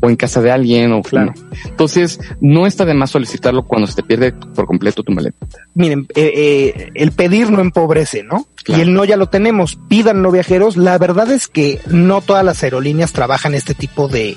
o 0.00 0.08
en 0.08 0.16
casa 0.16 0.40
de 0.40 0.50
alguien 0.50 0.92
o 0.92 1.02
Claro. 1.02 1.34
Entonces, 1.64 2.20
no 2.40 2.66
está 2.66 2.84
de 2.84 2.94
más 2.94 3.10
solicitarlo 3.10 3.66
cuando 3.66 3.86
se 3.86 3.94
te 3.94 4.02
pierde 4.02 4.32
por 4.32 4.66
completo 4.66 5.02
tu 5.02 5.12
maleta. 5.12 5.46
Miren, 5.74 6.06
eh, 6.14 6.32
eh, 6.34 6.90
el 6.94 7.12
pedir 7.12 7.50
no 7.50 7.60
empobrece, 7.60 8.22
¿no? 8.22 8.46
Claro. 8.64 8.80
Y 8.80 8.82
el 8.82 8.94
no 8.94 9.04
ya 9.04 9.16
lo 9.16 9.28
tenemos. 9.28 9.78
Pídanlo 9.88 10.30
viajeros. 10.30 10.76
La 10.76 10.98
verdad 10.98 11.30
es 11.30 11.48
que 11.48 11.80
no 11.88 12.20
todas 12.20 12.44
las 12.44 12.62
aerolíneas 12.62 13.12
trabajan 13.12 13.54
este 13.54 13.74
tipo 13.74 14.08
de, 14.08 14.36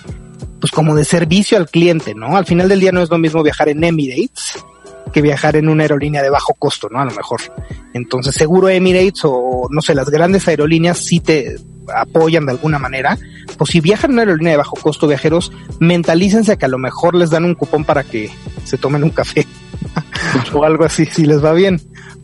pues 0.59 0.71
como 0.71 0.95
de 0.95 1.05
servicio 1.05 1.57
al 1.57 1.69
cliente, 1.69 2.15
¿no? 2.15 2.37
Al 2.37 2.45
final 2.45 2.69
del 2.69 2.79
día 2.79 2.91
no 2.91 3.01
es 3.01 3.09
lo 3.09 3.17
mismo 3.17 3.43
viajar 3.43 3.69
en 3.69 3.83
Emirates 3.83 4.63
que 5.13 5.21
viajar 5.21 5.55
en 5.55 5.69
una 5.69 5.83
aerolínea 5.83 6.23
de 6.23 6.29
bajo 6.29 6.53
costo, 6.55 6.89
¿no? 6.89 6.99
A 6.99 7.05
lo 7.05 7.11
mejor. 7.11 7.39
Entonces, 7.93 8.33
seguro 8.35 8.67
Emirates 8.67 9.21
o 9.23 9.67
no 9.69 9.81
sé, 9.81 9.93
las 9.95 10.09
grandes 10.09 10.47
aerolíneas 10.47 10.97
sí 10.97 11.19
te 11.19 11.55
apoyan 11.95 12.45
de 12.45 12.51
alguna 12.51 12.79
manera. 12.79 13.17
Pues 13.57 13.71
si 13.71 13.79
viajan 13.79 14.11
en 14.11 14.13
una 14.13 14.21
aerolínea 14.23 14.51
de 14.51 14.57
bajo 14.57 14.75
costo, 14.75 15.07
viajeros, 15.07 15.51
mentalícense 15.79 16.57
que 16.57 16.65
a 16.65 16.69
lo 16.69 16.77
mejor 16.77 17.15
les 17.15 17.29
dan 17.29 17.45
un 17.45 17.55
cupón 17.55 17.83
para 17.83 18.03
que 18.03 18.29
se 18.63 18.77
tomen 18.77 19.03
un 19.03 19.09
café 19.09 19.45
o 20.53 20.63
algo 20.63 20.85
así, 20.85 21.05
si 21.05 21.25
les 21.25 21.43
va 21.43 21.53
bien. 21.53 21.81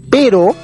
Pero 0.09 0.55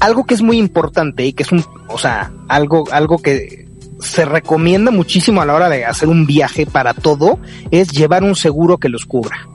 algo 0.00 0.24
que 0.24 0.34
es 0.34 0.42
muy 0.42 0.58
importante 0.58 1.24
y 1.24 1.32
que 1.32 1.42
es 1.42 1.52
un, 1.52 1.64
o 1.88 1.98
sea, 1.98 2.32
algo, 2.48 2.84
algo 2.92 3.18
que 3.18 3.66
se 4.00 4.24
recomienda 4.24 4.90
muchísimo 4.90 5.40
a 5.40 5.46
la 5.46 5.54
hora 5.54 5.68
de 5.68 5.84
hacer 5.84 6.08
un 6.08 6.26
viaje 6.26 6.66
para 6.66 6.94
todo 6.94 7.38
es 7.70 7.90
llevar 7.92 8.22
un 8.22 8.36
seguro 8.36 8.78
que 8.78 8.88
los 8.88 9.06
cubra 9.06 9.48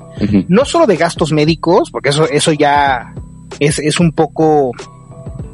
no 0.47 0.65
solo 0.65 0.85
de 0.85 0.97
gastos 0.97 1.31
médicos, 1.31 1.91
porque 1.91 2.09
eso, 2.09 2.27
eso 2.27 2.51
ya 2.53 3.13
es, 3.59 3.79
es 3.79 3.99
un 3.99 4.11
poco 4.11 4.71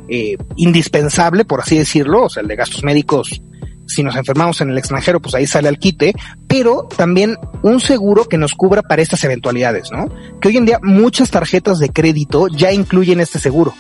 eh, 0.10 0.38
indispensable, 0.56 1.46
por 1.46 1.62
así 1.62 1.78
decirlo, 1.78 2.26
o 2.26 2.30
sea, 2.30 2.42
el 2.42 2.48
de 2.48 2.56
gastos 2.56 2.84
médicos, 2.84 3.42
si 3.88 4.04
nos 4.04 4.16
enfermamos 4.16 4.62
en 4.62 4.70
el 4.70 4.78
extranjero, 4.78 5.22
pues 5.22 5.36
ahí 5.36 5.48
sale 5.48 5.68
al 5.68 5.78
quite, 5.78 6.14
pero 6.48 6.88
también 6.96 7.38
un 7.62 7.80
seguro 7.80 8.26
que 8.26 8.38
nos 8.38 8.54
cubra 8.54 8.82
para 8.82 9.02
estas 9.02 9.24
eventualidades, 9.24 9.92
¿no? 9.92 10.08
Que 10.40 10.50
hoy 10.50 10.58
en 10.58 10.66
día 10.66 10.80
muchas 10.82 11.30
tarjetas 11.30 11.80
de 11.80 11.90
crédito 11.90 12.48
ya 12.48 12.72
incluyen 12.72 13.20
este 13.20 13.40
seguro. 13.40 13.74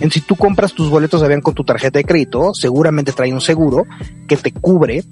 En 0.00 0.10
si 0.10 0.20
tú 0.20 0.36
compras 0.36 0.72
tus 0.72 0.88
boletos 0.88 1.20
de 1.20 1.26
avión 1.26 1.40
con 1.40 1.54
tu 1.54 1.64
tarjeta 1.64 1.98
de 1.98 2.04
crédito, 2.04 2.54
seguramente 2.54 3.12
trae 3.12 3.32
un 3.32 3.40
seguro 3.40 3.84
que 4.26 4.36
te 4.36 4.52
cubre 4.52 5.04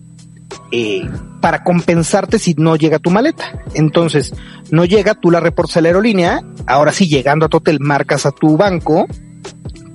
eh, 0.70 1.08
para 1.40 1.62
compensarte 1.62 2.38
si 2.38 2.54
no 2.54 2.76
llega 2.76 2.98
tu 2.98 3.10
maleta. 3.10 3.64
Entonces, 3.74 4.34
no 4.70 4.84
llega, 4.84 5.14
tú 5.14 5.30
la 5.30 5.40
reportas 5.40 5.76
a 5.76 5.80
la 5.80 5.88
aerolínea, 5.88 6.42
ahora 6.66 6.92
sí, 6.92 7.08
llegando 7.08 7.46
a 7.46 7.48
tu 7.48 7.58
hotel, 7.58 7.80
marcas 7.80 8.26
a 8.26 8.32
tu 8.32 8.56
banco, 8.56 9.06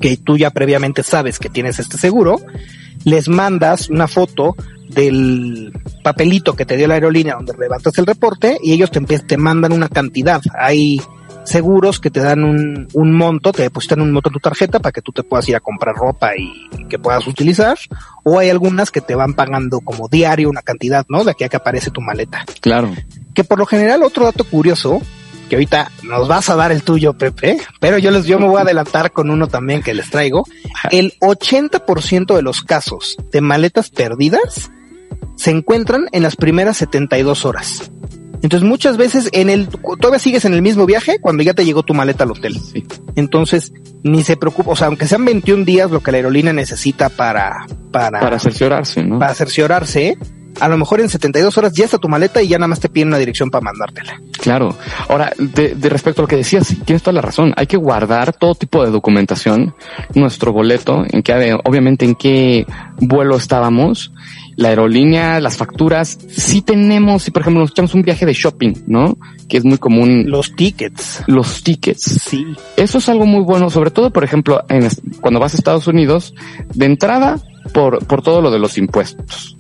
que 0.03 0.17
tú 0.17 0.37
ya 0.37 0.51
previamente 0.51 1.01
sabes 1.01 1.39
que 1.39 1.47
tienes 1.47 1.79
este 1.79 1.97
seguro, 1.97 2.41
les 3.05 3.29
mandas 3.29 3.89
una 3.89 4.09
foto 4.09 4.53
del 4.89 5.71
papelito 6.03 6.57
que 6.57 6.65
te 6.65 6.75
dio 6.75 6.89
la 6.89 6.95
aerolínea 6.95 7.35
donde 7.35 7.53
levantas 7.57 7.97
el 7.99 8.05
reporte 8.05 8.57
y 8.61 8.73
ellos 8.73 8.91
te, 8.91 8.99
te 8.99 9.37
mandan 9.37 9.71
una 9.71 9.87
cantidad. 9.87 10.41
Hay 10.59 11.01
seguros 11.45 12.01
que 12.01 12.09
te 12.09 12.19
dan 12.19 12.43
un, 12.43 12.89
un 12.91 13.13
monto, 13.13 13.53
te 13.53 13.61
depositan 13.61 14.01
un 14.01 14.11
monto 14.11 14.27
en 14.27 14.33
tu 14.33 14.39
tarjeta 14.41 14.81
para 14.81 14.91
que 14.91 15.01
tú 15.01 15.13
te 15.13 15.23
puedas 15.23 15.47
ir 15.47 15.55
a 15.55 15.61
comprar 15.61 15.95
ropa 15.95 16.31
y 16.35 16.85
que 16.89 16.99
puedas 16.99 17.25
utilizar, 17.25 17.77
o 18.23 18.39
hay 18.39 18.49
algunas 18.49 18.91
que 18.91 18.99
te 18.99 19.15
van 19.15 19.35
pagando 19.35 19.79
como 19.79 20.09
diario 20.09 20.49
una 20.49 20.63
cantidad, 20.63 21.05
¿no? 21.07 21.23
De 21.23 21.31
aquí 21.31 21.45
a 21.45 21.49
que 21.49 21.55
aparece 21.55 21.91
tu 21.91 22.01
maleta. 22.01 22.43
Claro. 22.59 22.91
Que 23.33 23.45
por 23.45 23.57
lo 23.57 23.65
general, 23.65 24.03
otro 24.03 24.25
dato 24.25 24.43
curioso, 24.43 25.01
que 25.49 25.55
ahorita 25.55 25.91
nos 26.03 26.27
vas 26.27 26.49
a 26.49 26.55
dar 26.55 26.71
el 26.71 26.83
tuyo, 26.83 27.13
Pepe, 27.13 27.57
pero 27.79 27.97
yo 27.97 28.11
les, 28.11 28.25
yo 28.25 28.39
me 28.39 28.47
voy 28.47 28.59
a 28.59 28.61
adelantar 28.61 29.11
con 29.11 29.29
uno 29.29 29.47
también 29.47 29.81
que 29.81 29.93
les 29.93 30.09
traigo. 30.09 30.45
El 30.91 31.13
80% 31.19 32.35
de 32.35 32.41
los 32.41 32.61
casos 32.63 33.17
de 33.31 33.41
maletas 33.41 33.89
perdidas 33.89 34.71
se 35.35 35.51
encuentran 35.51 36.07
en 36.11 36.23
las 36.23 36.35
primeras 36.35 36.77
72 36.77 37.45
horas. 37.45 37.91
Entonces 38.43 38.67
muchas 38.67 38.97
veces 38.97 39.29
en 39.31 39.49
el, 39.49 39.69
todavía 39.99 40.19
sigues 40.19 40.43
en 40.43 40.53
el 40.53 40.61
mismo 40.61 40.85
viaje 40.85 41.17
cuando 41.21 41.43
ya 41.43 41.53
te 41.53 41.63
llegó 41.63 41.83
tu 41.83 41.93
maleta 41.93 42.25
al 42.25 42.31
hotel. 42.31 42.59
Sí. 42.59 42.83
Entonces, 43.15 43.71
ni 44.03 44.21
se 44.21 44.35
preocupa, 44.35 44.71
o 44.71 44.75
sea, 44.75 44.87
aunque 44.87 45.07
sean 45.07 45.23
21 45.23 45.63
días 45.63 45.89
lo 45.89 46.01
que 46.01 46.11
la 46.11 46.17
aerolínea 46.17 46.51
necesita 46.51 47.07
para, 47.07 47.65
para, 47.91 48.19
Para 48.19 48.39
cerciorarse, 48.39 49.01
¿no? 49.01 49.17
para 49.17 49.33
cerciorarse, 49.33 50.17
a 50.59 50.69
lo 50.69 50.77
mejor 50.77 51.01
en 51.01 51.09
72 51.09 51.57
horas 51.57 51.73
ya 51.73 51.85
está 51.85 51.97
tu 51.97 52.07
maleta 52.07 52.41
y 52.41 52.47
ya 52.47 52.57
nada 52.57 52.67
más 52.67 52.79
te 52.79 52.89
piden 52.89 53.09
una 53.09 53.17
dirección 53.17 53.49
para 53.49 53.63
mandártela. 53.63 54.21
Claro. 54.39 54.75
Ahora, 55.09 55.33
de, 55.37 55.75
de 55.75 55.89
respecto 55.89 56.21
a 56.21 56.23
lo 56.23 56.27
que 56.27 56.35
decías, 56.35 56.75
tienes 56.85 57.01
toda 57.01 57.13
la 57.13 57.21
razón. 57.21 57.53
Hay 57.57 57.67
que 57.67 57.77
guardar 57.77 58.33
todo 58.33 58.55
tipo 58.55 58.83
de 58.83 58.91
documentación, 58.91 59.75
nuestro 60.13 60.53
boleto, 60.53 61.03
en 61.09 61.23
qué, 61.23 61.57
obviamente 61.63 62.05
en 62.05 62.15
qué 62.15 62.65
vuelo 62.99 63.35
estábamos, 63.35 64.11
la 64.55 64.69
aerolínea, 64.69 65.39
las 65.39 65.57
facturas. 65.57 66.17
Sí 66.29 66.61
tenemos, 66.61 67.23
si 67.23 67.31
por 67.31 67.41
ejemplo 67.41 67.61
nos 67.61 67.71
echamos 67.71 67.93
un 67.93 68.03
viaje 68.03 68.25
de 68.25 68.33
shopping, 68.33 68.73
¿no? 68.87 69.17
Que 69.47 69.57
es 69.57 69.65
muy 69.65 69.77
común. 69.77 70.25
Los 70.27 70.55
tickets. 70.55 71.23
Los 71.27 71.63
tickets. 71.63 72.03
Sí. 72.23 72.45
Eso 72.77 72.97
es 72.97 73.09
algo 73.09 73.25
muy 73.25 73.41
bueno, 73.41 73.69
sobre 73.69 73.91
todo, 73.91 74.11
por 74.11 74.23
ejemplo, 74.23 74.63
en, 74.69 74.87
cuando 75.21 75.39
vas 75.39 75.53
a 75.53 75.57
Estados 75.57 75.87
Unidos, 75.87 76.33
de 76.73 76.85
entrada, 76.85 77.39
por, 77.73 78.05
por 78.05 78.21
todo 78.21 78.41
lo 78.41 78.51
de 78.51 78.59
los 78.59 78.77
impuestos. 78.77 79.57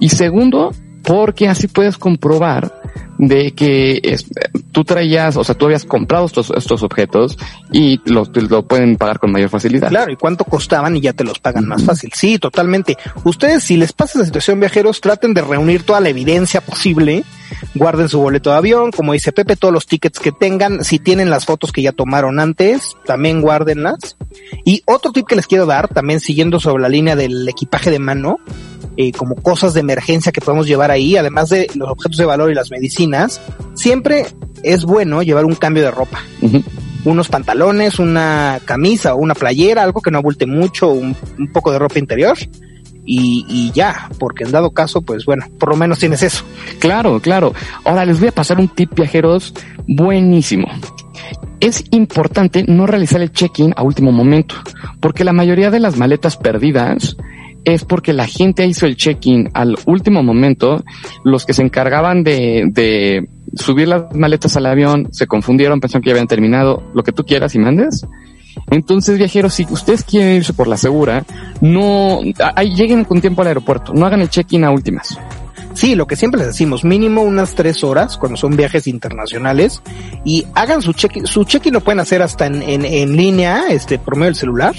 Y 0.00 0.08
segundo, 0.10 0.72
porque 1.02 1.48
así 1.48 1.66
puedes 1.68 1.96
comprobar 1.98 2.72
de 3.18 3.50
que 3.52 4.00
es- 4.04 4.26
tú 4.70 4.84
traías, 4.84 5.36
o 5.36 5.42
sea, 5.42 5.56
tú 5.56 5.64
habías 5.64 5.84
comprado 5.84 6.26
estos, 6.26 6.52
estos 6.56 6.84
objetos 6.84 7.36
y 7.72 8.00
los, 8.04 8.30
lo 8.48 8.64
pueden 8.68 8.96
pagar 8.96 9.18
con 9.18 9.32
mayor 9.32 9.48
facilidad. 9.50 9.88
Claro, 9.88 10.12
y 10.12 10.16
cuánto 10.16 10.44
costaban 10.44 10.96
y 10.96 11.00
ya 11.00 11.12
te 11.12 11.24
los 11.24 11.40
pagan 11.40 11.66
más 11.66 11.82
fácil. 11.82 12.10
Sí, 12.14 12.38
totalmente. 12.38 12.96
Ustedes, 13.24 13.64
si 13.64 13.76
les 13.76 13.92
pasa 13.92 14.18
esa 14.18 14.26
situación, 14.26 14.60
viajeros, 14.60 15.00
traten 15.00 15.34
de 15.34 15.42
reunir 15.42 15.82
toda 15.82 16.00
la 16.00 16.10
evidencia 16.10 16.60
posible. 16.60 17.24
Guarden 17.74 18.08
su 18.08 18.20
boleto 18.20 18.50
de 18.50 18.56
avión, 18.56 18.92
como 18.92 19.14
dice 19.14 19.32
Pepe, 19.32 19.56
todos 19.56 19.74
los 19.74 19.86
tickets 19.86 20.20
que 20.20 20.30
tengan. 20.30 20.84
Si 20.84 20.98
tienen 21.00 21.28
las 21.30 21.44
fotos 21.44 21.72
que 21.72 21.82
ya 21.82 21.90
tomaron 21.92 22.38
antes, 22.38 22.94
también 23.04 23.40
guárdenlas. 23.40 24.16
Y 24.64 24.82
otro 24.86 25.10
tip 25.10 25.26
que 25.26 25.34
les 25.34 25.46
quiero 25.48 25.66
dar, 25.66 25.88
también 25.88 26.20
siguiendo 26.20 26.60
sobre 26.60 26.82
la 26.82 26.88
línea 26.88 27.16
del 27.16 27.48
equipaje 27.48 27.90
de 27.90 27.98
mano, 27.98 28.38
eh, 28.98 29.12
como 29.12 29.36
cosas 29.36 29.74
de 29.74 29.80
emergencia 29.80 30.32
que 30.32 30.40
podemos 30.40 30.66
llevar 30.66 30.90
ahí, 30.90 31.16
además 31.16 31.48
de 31.50 31.68
los 31.76 31.88
objetos 31.88 32.18
de 32.18 32.26
valor 32.26 32.50
y 32.50 32.54
las 32.54 32.70
medicinas, 32.70 33.40
siempre 33.74 34.26
es 34.64 34.84
bueno 34.84 35.22
llevar 35.22 35.44
un 35.44 35.54
cambio 35.54 35.84
de 35.84 35.90
ropa 35.92 36.20
unos 37.04 37.28
pantalones, 37.28 38.00
una 38.00 38.60
camisa 38.64 39.14
o 39.14 39.18
una 39.18 39.34
playera, 39.34 39.84
algo 39.84 40.02
que 40.02 40.10
no 40.10 40.18
abulte 40.18 40.46
mucho, 40.46 40.90
un, 40.90 41.16
un 41.38 41.52
poco 41.52 41.70
de 41.70 41.78
ropa 41.78 41.98
interior 41.98 42.36
y, 43.04 43.46
y 43.48 43.70
ya, 43.72 44.10
porque 44.18 44.44
en 44.44 44.50
dado 44.50 44.72
caso, 44.72 45.00
pues 45.00 45.24
bueno, 45.24 45.46
por 45.58 45.70
lo 45.70 45.76
menos 45.76 46.00
tienes 46.00 46.22
eso. 46.22 46.44
Claro, 46.78 47.20
claro. 47.20 47.54
Ahora 47.84 48.04
les 48.04 48.18
voy 48.18 48.28
a 48.28 48.32
pasar 48.32 48.58
un 48.58 48.68
tip 48.68 48.94
viajeros 48.94 49.54
buenísimo. 49.86 50.68
Es 51.60 51.84
importante 51.92 52.64
no 52.68 52.86
realizar 52.86 53.22
el 53.22 53.32
check-in 53.32 53.72
a 53.76 53.82
último 53.82 54.12
momento, 54.12 54.56
porque 55.00 55.24
la 55.24 55.32
mayoría 55.32 55.70
de 55.70 55.80
las 55.80 55.96
maletas 55.96 56.36
perdidas 56.36 57.16
es 57.64 57.84
porque 57.84 58.12
la 58.12 58.26
gente 58.26 58.66
hizo 58.66 58.86
el 58.86 58.96
check-in 58.96 59.50
al 59.54 59.76
último 59.86 60.22
momento, 60.22 60.82
los 61.24 61.44
que 61.44 61.52
se 61.52 61.62
encargaban 61.62 62.22
de, 62.22 62.64
de 62.72 63.28
subir 63.54 63.88
las 63.88 64.14
maletas 64.14 64.56
al 64.56 64.66
avión 64.66 65.08
se 65.12 65.26
confundieron, 65.26 65.80
pensaron 65.80 66.02
que 66.02 66.08
ya 66.08 66.14
habían 66.14 66.28
terminado, 66.28 66.82
lo 66.94 67.02
que 67.02 67.12
tú 67.12 67.24
quieras 67.24 67.54
y 67.54 67.58
mandes. 67.58 68.06
Entonces, 68.70 69.18
viajeros, 69.18 69.54
si 69.54 69.66
ustedes 69.70 70.04
quieren 70.04 70.36
irse 70.36 70.52
por 70.52 70.66
la 70.66 70.76
segura, 70.76 71.24
no, 71.60 72.20
ahí 72.56 72.74
lleguen 72.74 73.04
con 73.04 73.20
tiempo 73.20 73.42
al 73.42 73.48
aeropuerto, 73.48 73.92
no 73.94 74.06
hagan 74.06 74.20
el 74.20 74.30
check-in 74.30 74.64
a 74.64 74.70
últimas. 74.70 75.18
Sí, 75.74 75.94
lo 75.94 76.06
que 76.08 76.16
siempre 76.16 76.38
les 76.38 76.48
decimos, 76.48 76.82
mínimo 76.82 77.22
unas 77.22 77.54
tres 77.54 77.84
horas 77.84 78.16
cuando 78.16 78.36
son 78.36 78.56
viajes 78.56 78.88
internacionales 78.88 79.80
y 80.24 80.44
hagan 80.54 80.82
su 80.82 80.92
check-in, 80.92 81.26
su 81.26 81.44
check-in 81.44 81.72
lo 81.72 81.80
pueden 81.80 82.00
hacer 82.00 82.20
hasta 82.20 82.46
en, 82.46 82.62
en, 82.62 82.84
en 82.84 83.16
línea, 83.16 83.64
este, 83.68 83.98
por 83.98 84.16
medio 84.16 84.26
del 84.26 84.34
celular 84.34 84.74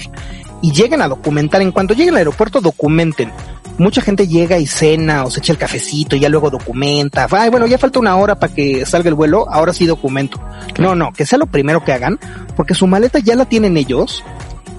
y 0.62 0.72
lleguen 0.72 1.02
a 1.02 1.08
documentar. 1.08 1.62
En 1.62 1.72
cuanto 1.72 1.94
lleguen 1.94 2.14
al 2.14 2.18
aeropuerto, 2.18 2.60
documenten. 2.60 3.32
Mucha 3.78 4.02
gente 4.02 4.28
llega 4.28 4.58
y 4.58 4.66
cena 4.66 5.24
o 5.24 5.30
se 5.30 5.40
echa 5.40 5.52
el 5.52 5.58
cafecito 5.58 6.14
y 6.14 6.20
ya 6.20 6.28
luego 6.28 6.50
documenta. 6.50 7.26
Ay, 7.30 7.48
bueno, 7.48 7.66
ya 7.66 7.78
falta 7.78 7.98
una 7.98 8.16
hora 8.16 8.38
para 8.38 8.52
que 8.52 8.84
salga 8.84 9.08
el 9.08 9.14
vuelo, 9.14 9.48
ahora 9.50 9.72
sí 9.72 9.86
documento. 9.86 10.38
No, 10.78 10.94
no, 10.94 11.12
que 11.12 11.24
sea 11.24 11.38
lo 11.38 11.46
primero 11.46 11.82
que 11.82 11.92
hagan, 11.92 12.18
porque 12.56 12.74
su 12.74 12.86
maleta 12.86 13.20
ya 13.20 13.36
la 13.36 13.46
tienen 13.46 13.78
ellos 13.78 14.22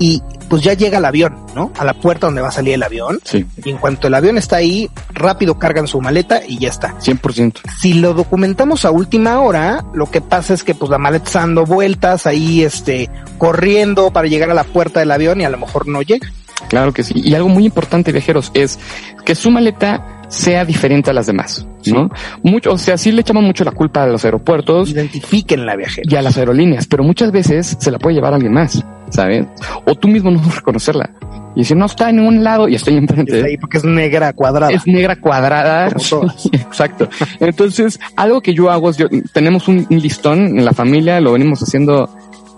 y 0.02 0.20
pues 0.50 0.64
ya 0.64 0.74
llega 0.74 0.98
el 0.98 1.06
avión, 1.06 1.46
¿no? 1.56 1.72
A 1.78 1.86
la 1.86 1.94
puerta 1.94 2.26
donde 2.26 2.42
va 2.42 2.48
a 2.48 2.52
salir 2.52 2.74
el 2.74 2.82
avión. 2.82 3.20
Sí, 3.24 3.46
Y 3.64 3.70
en 3.70 3.78
cuanto 3.78 4.08
el 4.08 4.16
avión 4.16 4.36
está 4.36 4.56
ahí, 4.56 4.90
rápido 5.14 5.60
cargan 5.60 5.88
su 5.88 6.02
maleta 6.02 6.42
y 6.46 6.58
ya 6.58 6.70
está. 6.70 6.98
100%. 6.98 7.60
Si 7.80 7.94
lo 7.94 8.16
documentamos 8.16 8.84
a 8.84 8.90
última 8.90 9.40
hora, 9.42 9.86
lo 9.94 10.08
que 10.10 10.20
pasa 10.20 10.56
es 10.56 10.64
que 10.64 10.74
pues 10.74 10.90
la 10.90 10.98
maleta 10.98 11.26
está 11.26 11.40
dando 11.42 11.66
vueltas 11.68 12.26
ahí, 12.26 12.64
este, 12.64 13.12
corriendo 13.38 14.12
para 14.12 14.28
llegar 14.28 14.50
a 14.50 14.56
la 14.56 14.64
puerta 14.64 15.02
del 15.02 15.12
avión 15.12 15.40
y 15.40 15.46
a 15.46 15.50
lo 15.52 15.60
mejor 15.60 15.88
no 15.88 16.02
llega. 16.02 16.28
Claro 16.68 16.94
que 16.94 17.04
sí. 17.04 17.14
Y 17.16 17.36
algo 17.36 17.50
muy 17.50 17.66
importante, 17.66 18.12
viajeros, 18.12 18.50
es 18.56 18.80
que 19.24 19.36
su 19.36 19.52
maleta 19.52 20.21
sea 20.32 20.64
diferente 20.66 21.10
a 21.10 21.14
las 21.14 21.28
demás, 21.28 21.68
¿no? 21.86 22.10
Mucho, 22.42 22.72
o 22.72 22.78
sea, 22.78 22.98
sí 22.98 23.12
le 23.12 23.22
echamos 23.22 23.44
mucho 23.44 23.64
la 23.64 23.72
culpa 23.72 24.04
a 24.04 24.08
los 24.08 24.24
aeropuertos 24.24 24.90
Identifiquen 24.90 25.66
la 25.66 25.76
viajera. 25.76 26.08
y 26.10 26.16
a 26.16 26.22
las 26.22 26.38
aerolíneas, 26.38 26.88
pero 26.88 27.04
muchas 27.04 27.32
veces 27.32 27.76
se 27.80 27.92
la 27.92 28.00
puede 28.00 28.16
llevar 28.16 28.34
alguien 28.34 28.54
más, 28.54 28.84
¿sabes? 29.10 29.46
O 29.86 29.94
tú 29.96 30.08
mismo 30.08 30.32
no 30.32 30.42
reconocerla. 30.56 31.10
Y 31.54 31.60
decir, 31.62 31.76
no 31.76 31.86
está 31.86 32.10
en 32.10 32.16
ningún 32.16 32.46
lado 32.46 32.70
y 32.70 32.76
estoy 32.76 32.96
enfrente. 32.96 33.36
Está 33.36 33.48
ahí 33.48 33.58
porque 33.58 33.78
es 33.78 33.84
negra 33.84 34.32
cuadrada. 34.32 34.72
Es 34.72 34.88
negra 34.88 35.18
cuadrada. 35.18 35.88
Exacto. 36.54 37.10
Entonces, 37.42 38.00
algo 38.16 38.40
que 38.40 38.54
yo 38.54 38.72
hago 38.72 38.90
es, 38.90 38.96
yo, 38.96 39.08
tenemos 39.34 39.68
un, 39.68 39.86
un 39.90 40.00
listón 40.00 40.58
en 40.58 40.64
la 40.64 40.72
familia, 40.72 41.20
lo 41.20 41.34
venimos 41.34 41.62
haciendo 41.62 42.10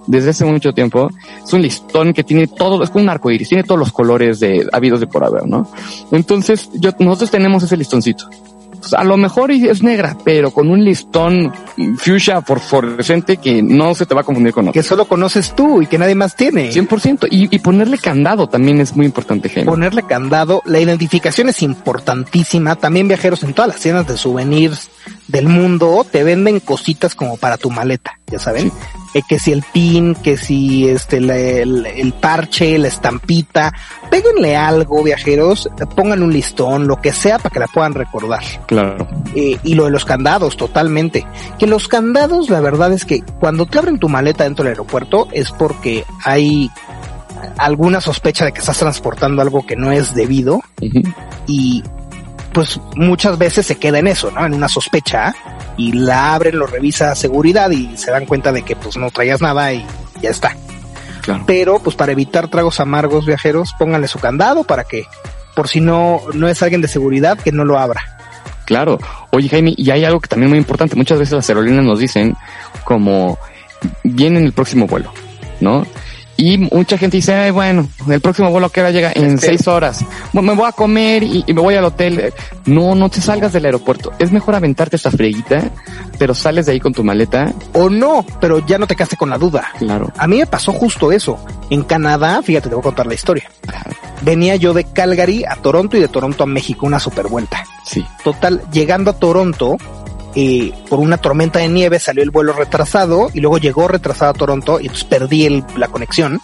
desde 0.07 0.31
hace 0.31 0.45
mucho 0.45 0.73
tiempo. 0.73 1.09
Es 1.43 1.53
un 1.53 1.61
listón 1.61 2.13
que 2.13 2.23
tiene 2.23 2.47
todo, 2.47 2.83
es 2.83 2.89
como 2.89 3.03
un 3.03 3.09
arco 3.09 3.31
iris, 3.31 3.49
tiene 3.49 3.63
todos 3.63 3.79
los 3.79 3.91
colores 3.91 4.39
de 4.39 4.67
habidos 4.71 4.99
de 4.99 5.07
por 5.07 5.23
haber, 5.23 5.47
¿no? 5.47 5.67
Entonces, 6.11 6.69
yo, 6.73 6.91
nosotros 6.99 7.31
tenemos 7.31 7.63
ese 7.63 7.77
listoncito. 7.77 8.29
Pues, 8.83 8.93
a 8.95 9.05
lo 9.05 9.15
mejor 9.15 9.49
es 9.49 9.81
negra, 9.81 10.17
pero 10.25 10.51
con 10.51 10.69
un 10.69 10.83
listón 10.83 11.53
fuchsia 11.97 12.41
fosforescente 12.41 13.37
que 13.37 13.63
no 13.63 13.95
se 13.95 14.05
te 14.05 14.13
va 14.13 14.21
a 14.21 14.23
confundir 14.25 14.51
con 14.51 14.67
otro. 14.67 14.73
Que 14.73 14.83
solo 14.83 15.05
conoces 15.05 15.55
tú 15.55 15.81
y 15.81 15.85
que 15.85 15.97
nadie 15.97 16.15
más 16.15 16.35
tiene. 16.35 16.69
100%. 16.69 17.29
Y, 17.31 17.55
y 17.55 17.59
ponerle 17.59 17.97
candado 17.97 18.49
también 18.49 18.81
es 18.81 18.93
muy 18.93 19.05
importante, 19.05 19.47
Jaime. 19.47 19.71
Ponerle 19.71 20.03
candado. 20.03 20.61
La 20.65 20.81
identificación 20.81 21.47
es 21.47 21.61
importantísima. 21.61 22.75
También 22.75 23.07
viajeros 23.07 23.43
en 23.43 23.53
todas 23.53 23.69
las 23.69 23.79
tiendas 23.79 24.05
de 24.05 24.17
souvenirs 24.17 24.89
del 25.29 25.47
mundo 25.47 26.05
te 26.09 26.25
venden 26.25 26.59
cositas 26.59 27.15
como 27.15 27.37
para 27.37 27.57
tu 27.57 27.69
maleta, 27.71 28.19
ya 28.27 28.37
saben. 28.37 28.69
Eh, 29.13 29.21
que 29.27 29.37
si 29.39 29.51
el 29.51 29.63
pin, 29.73 30.15
que 30.15 30.37
si 30.37 30.87
este 30.89 31.21
la- 31.21 31.37
el, 31.37 31.85
el 31.85 32.13
parche, 32.13 32.77
la 32.79 32.87
estampita, 32.87 33.71
péguenle 34.09 34.55
algo, 34.55 35.03
viajeros, 35.03 35.69
pongan 35.95 36.23
un 36.23 36.33
listón, 36.33 36.87
lo 36.87 36.99
que 36.99 37.11
sea 37.13 37.37
para 37.37 37.49
que 37.53 37.59
la 37.59 37.67
puedan 37.67 37.93
recordar. 37.93 38.43
Claro. 38.65 39.07
Eh, 39.35 39.57
y 39.63 39.75
lo 39.75 39.85
de 39.85 39.91
los 39.91 40.05
candados, 40.05 40.57
totalmente. 40.57 41.25
Que 41.59 41.67
los 41.67 41.87
candados, 41.87 42.49
la 42.49 42.59
verdad 42.59 42.91
es 42.93 43.05
que 43.05 43.21
cuando 43.39 43.65
te 43.65 43.77
abren 43.77 43.99
tu 43.99 44.09
maleta 44.09 44.43
dentro 44.45 44.63
del 44.63 44.71
aeropuerto 44.73 45.27
es 45.31 45.51
porque 45.51 46.05
hay 46.23 46.69
alguna 47.57 48.01
sospecha 48.01 48.45
de 48.45 48.51
que 48.51 48.59
estás 48.59 48.79
transportando 48.79 49.41
algo 49.41 49.65
que 49.65 49.75
no 49.75 49.91
es 49.91 50.15
debido 50.15 50.55
Ujú. 50.81 51.01
y 51.45 51.83
pues 52.53 52.79
muchas 52.95 53.37
veces 53.37 53.65
se 53.65 53.77
queda 53.77 53.99
en 53.99 54.07
eso, 54.07 54.31
¿no? 54.31 54.45
En 54.45 54.53
una 54.53 54.69
sospecha 54.69 55.33
y 55.77 55.91
la 55.91 56.35
abren, 56.35 56.57
lo 56.57 56.67
revisa 56.67 57.11
a 57.11 57.15
seguridad 57.15 57.69
y 57.71 57.97
se 57.97 58.11
dan 58.11 58.25
cuenta 58.25 58.51
de 58.51 58.63
que 58.63 58.75
pues 58.75 58.95
no 58.95 59.09
traías 59.11 59.41
nada 59.41 59.73
y 59.73 59.85
ya 60.21 60.29
está. 60.29 60.55
Claro. 61.21 61.43
Pero 61.47 61.79
pues 61.79 61.95
para 61.95 62.11
evitar 62.11 62.49
tragos 62.49 62.79
amargos 62.79 63.25
viajeros, 63.25 63.73
pónganle 63.77 64.07
su 64.07 64.19
candado 64.19 64.63
para 64.63 64.83
que 64.83 65.05
por 65.55 65.67
si 65.67 65.81
no 65.81 66.21
no 66.33 66.47
es 66.47 66.61
alguien 66.61 66.81
de 66.81 66.87
seguridad 66.87 67.37
que 67.37 67.51
no 67.51 67.65
lo 67.65 67.79
abra. 67.79 68.17
Claro. 68.65 68.99
Oye, 69.31 69.49
Jaime, 69.49 69.73
y 69.75 69.89
hay 69.91 70.05
algo 70.05 70.19
que 70.19 70.27
también 70.27 70.47
es 70.47 70.51
muy 70.51 70.59
importante. 70.59 70.95
Muchas 70.95 71.19
veces 71.19 71.33
las 71.33 71.49
aerolíneas 71.49 71.85
nos 71.85 71.99
dicen 71.99 72.35
como 72.83 73.37
viene 74.03 74.39
en 74.39 74.45
el 74.45 74.53
próximo 74.53 74.87
vuelo, 74.87 75.11
¿no? 75.59 75.85
Y 76.35 76.57
mucha 76.57 76.97
gente 76.97 77.17
dice, 77.17 77.33
Ay, 77.33 77.51
bueno, 77.51 77.87
el 78.09 78.19
próximo 78.19 78.49
vuelo 78.49 78.69
que 78.69 78.81
hora 78.81 78.91
llega 78.91 79.11
en 79.13 79.35
Espero. 79.35 79.41
seis 79.55 79.67
horas. 79.67 80.05
Bueno, 80.33 80.51
Me 80.53 80.57
voy 80.57 80.67
a 80.67 80.71
comer 80.71 81.23
y, 81.23 81.43
y 81.45 81.53
me 81.53 81.61
voy 81.61 81.75
al 81.75 81.85
hotel. 81.85 82.33
No, 82.65 82.95
no 82.95 83.09
te 83.09 83.21
salgas 83.21 83.53
del 83.53 83.65
aeropuerto. 83.65 84.11
Es 84.19 84.31
mejor 84.31 84.55
aventarte 84.55 84.95
esta 84.95 85.11
frieguita, 85.11 85.69
pero 86.17 86.33
sales 86.33 86.65
de 86.65 86.71
ahí 86.73 86.79
con 86.79 86.93
tu 86.93 87.03
maleta. 87.03 87.53
O 87.73 87.89
no, 87.89 88.25
pero 88.41 88.65
ya 88.65 88.77
no 88.77 88.87
te 88.87 88.95
quedaste 88.95 89.15
con 89.17 89.29
la 89.29 89.37
duda. 89.37 89.67
Claro. 89.77 90.11
A 90.17 90.27
mí 90.27 90.37
me 90.39 90.45
pasó 90.47 90.71
justo 90.73 91.11
eso. 91.11 91.37
En 91.69 91.83
Canadá, 91.83 92.41
fíjate, 92.43 92.69
te 92.69 92.75
voy 92.75 92.81
a 92.81 92.83
contar 92.83 93.05
la 93.07 93.13
historia. 93.13 93.49
Venía 94.21 94.55
yo 94.55 94.73
de 94.73 94.85
Calgary 94.85 95.43
a 95.47 95.55
Toronto 95.57 95.97
y 95.97 95.99
de 95.99 96.07
Toronto 96.07 96.43
a 96.43 96.47
México, 96.47 96.85
una 96.85 96.99
super 96.99 97.27
vuelta. 97.27 97.63
Sí. 97.85 98.05
Total, 98.23 98.61
llegando 98.71 99.11
a 99.11 99.13
Toronto, 99.13 99.77
eh, 100.35 100.71
por 100.89 100.99
una 100.99 101.17
tormenta 101.17 101.59
de 101.59 101.67
nieve 101.69 101.99
salió 101.99 102.23
el 102.23 102.31
vuelo 102.31 102.53
retrasado 102.53 103.29
y 103.33 103.39
luego 103.39 103.57
llegó 103.57 103.87
retrasado 103.87 104.31
a 104.31 104.33
Toronto 104.33 104.79
y 104.79 104.83
entonces 104.83 105.03
perdí 105.05 105.45
el- 105.45 105.63
la 105.77 105.87
conexión. 105.89 106.41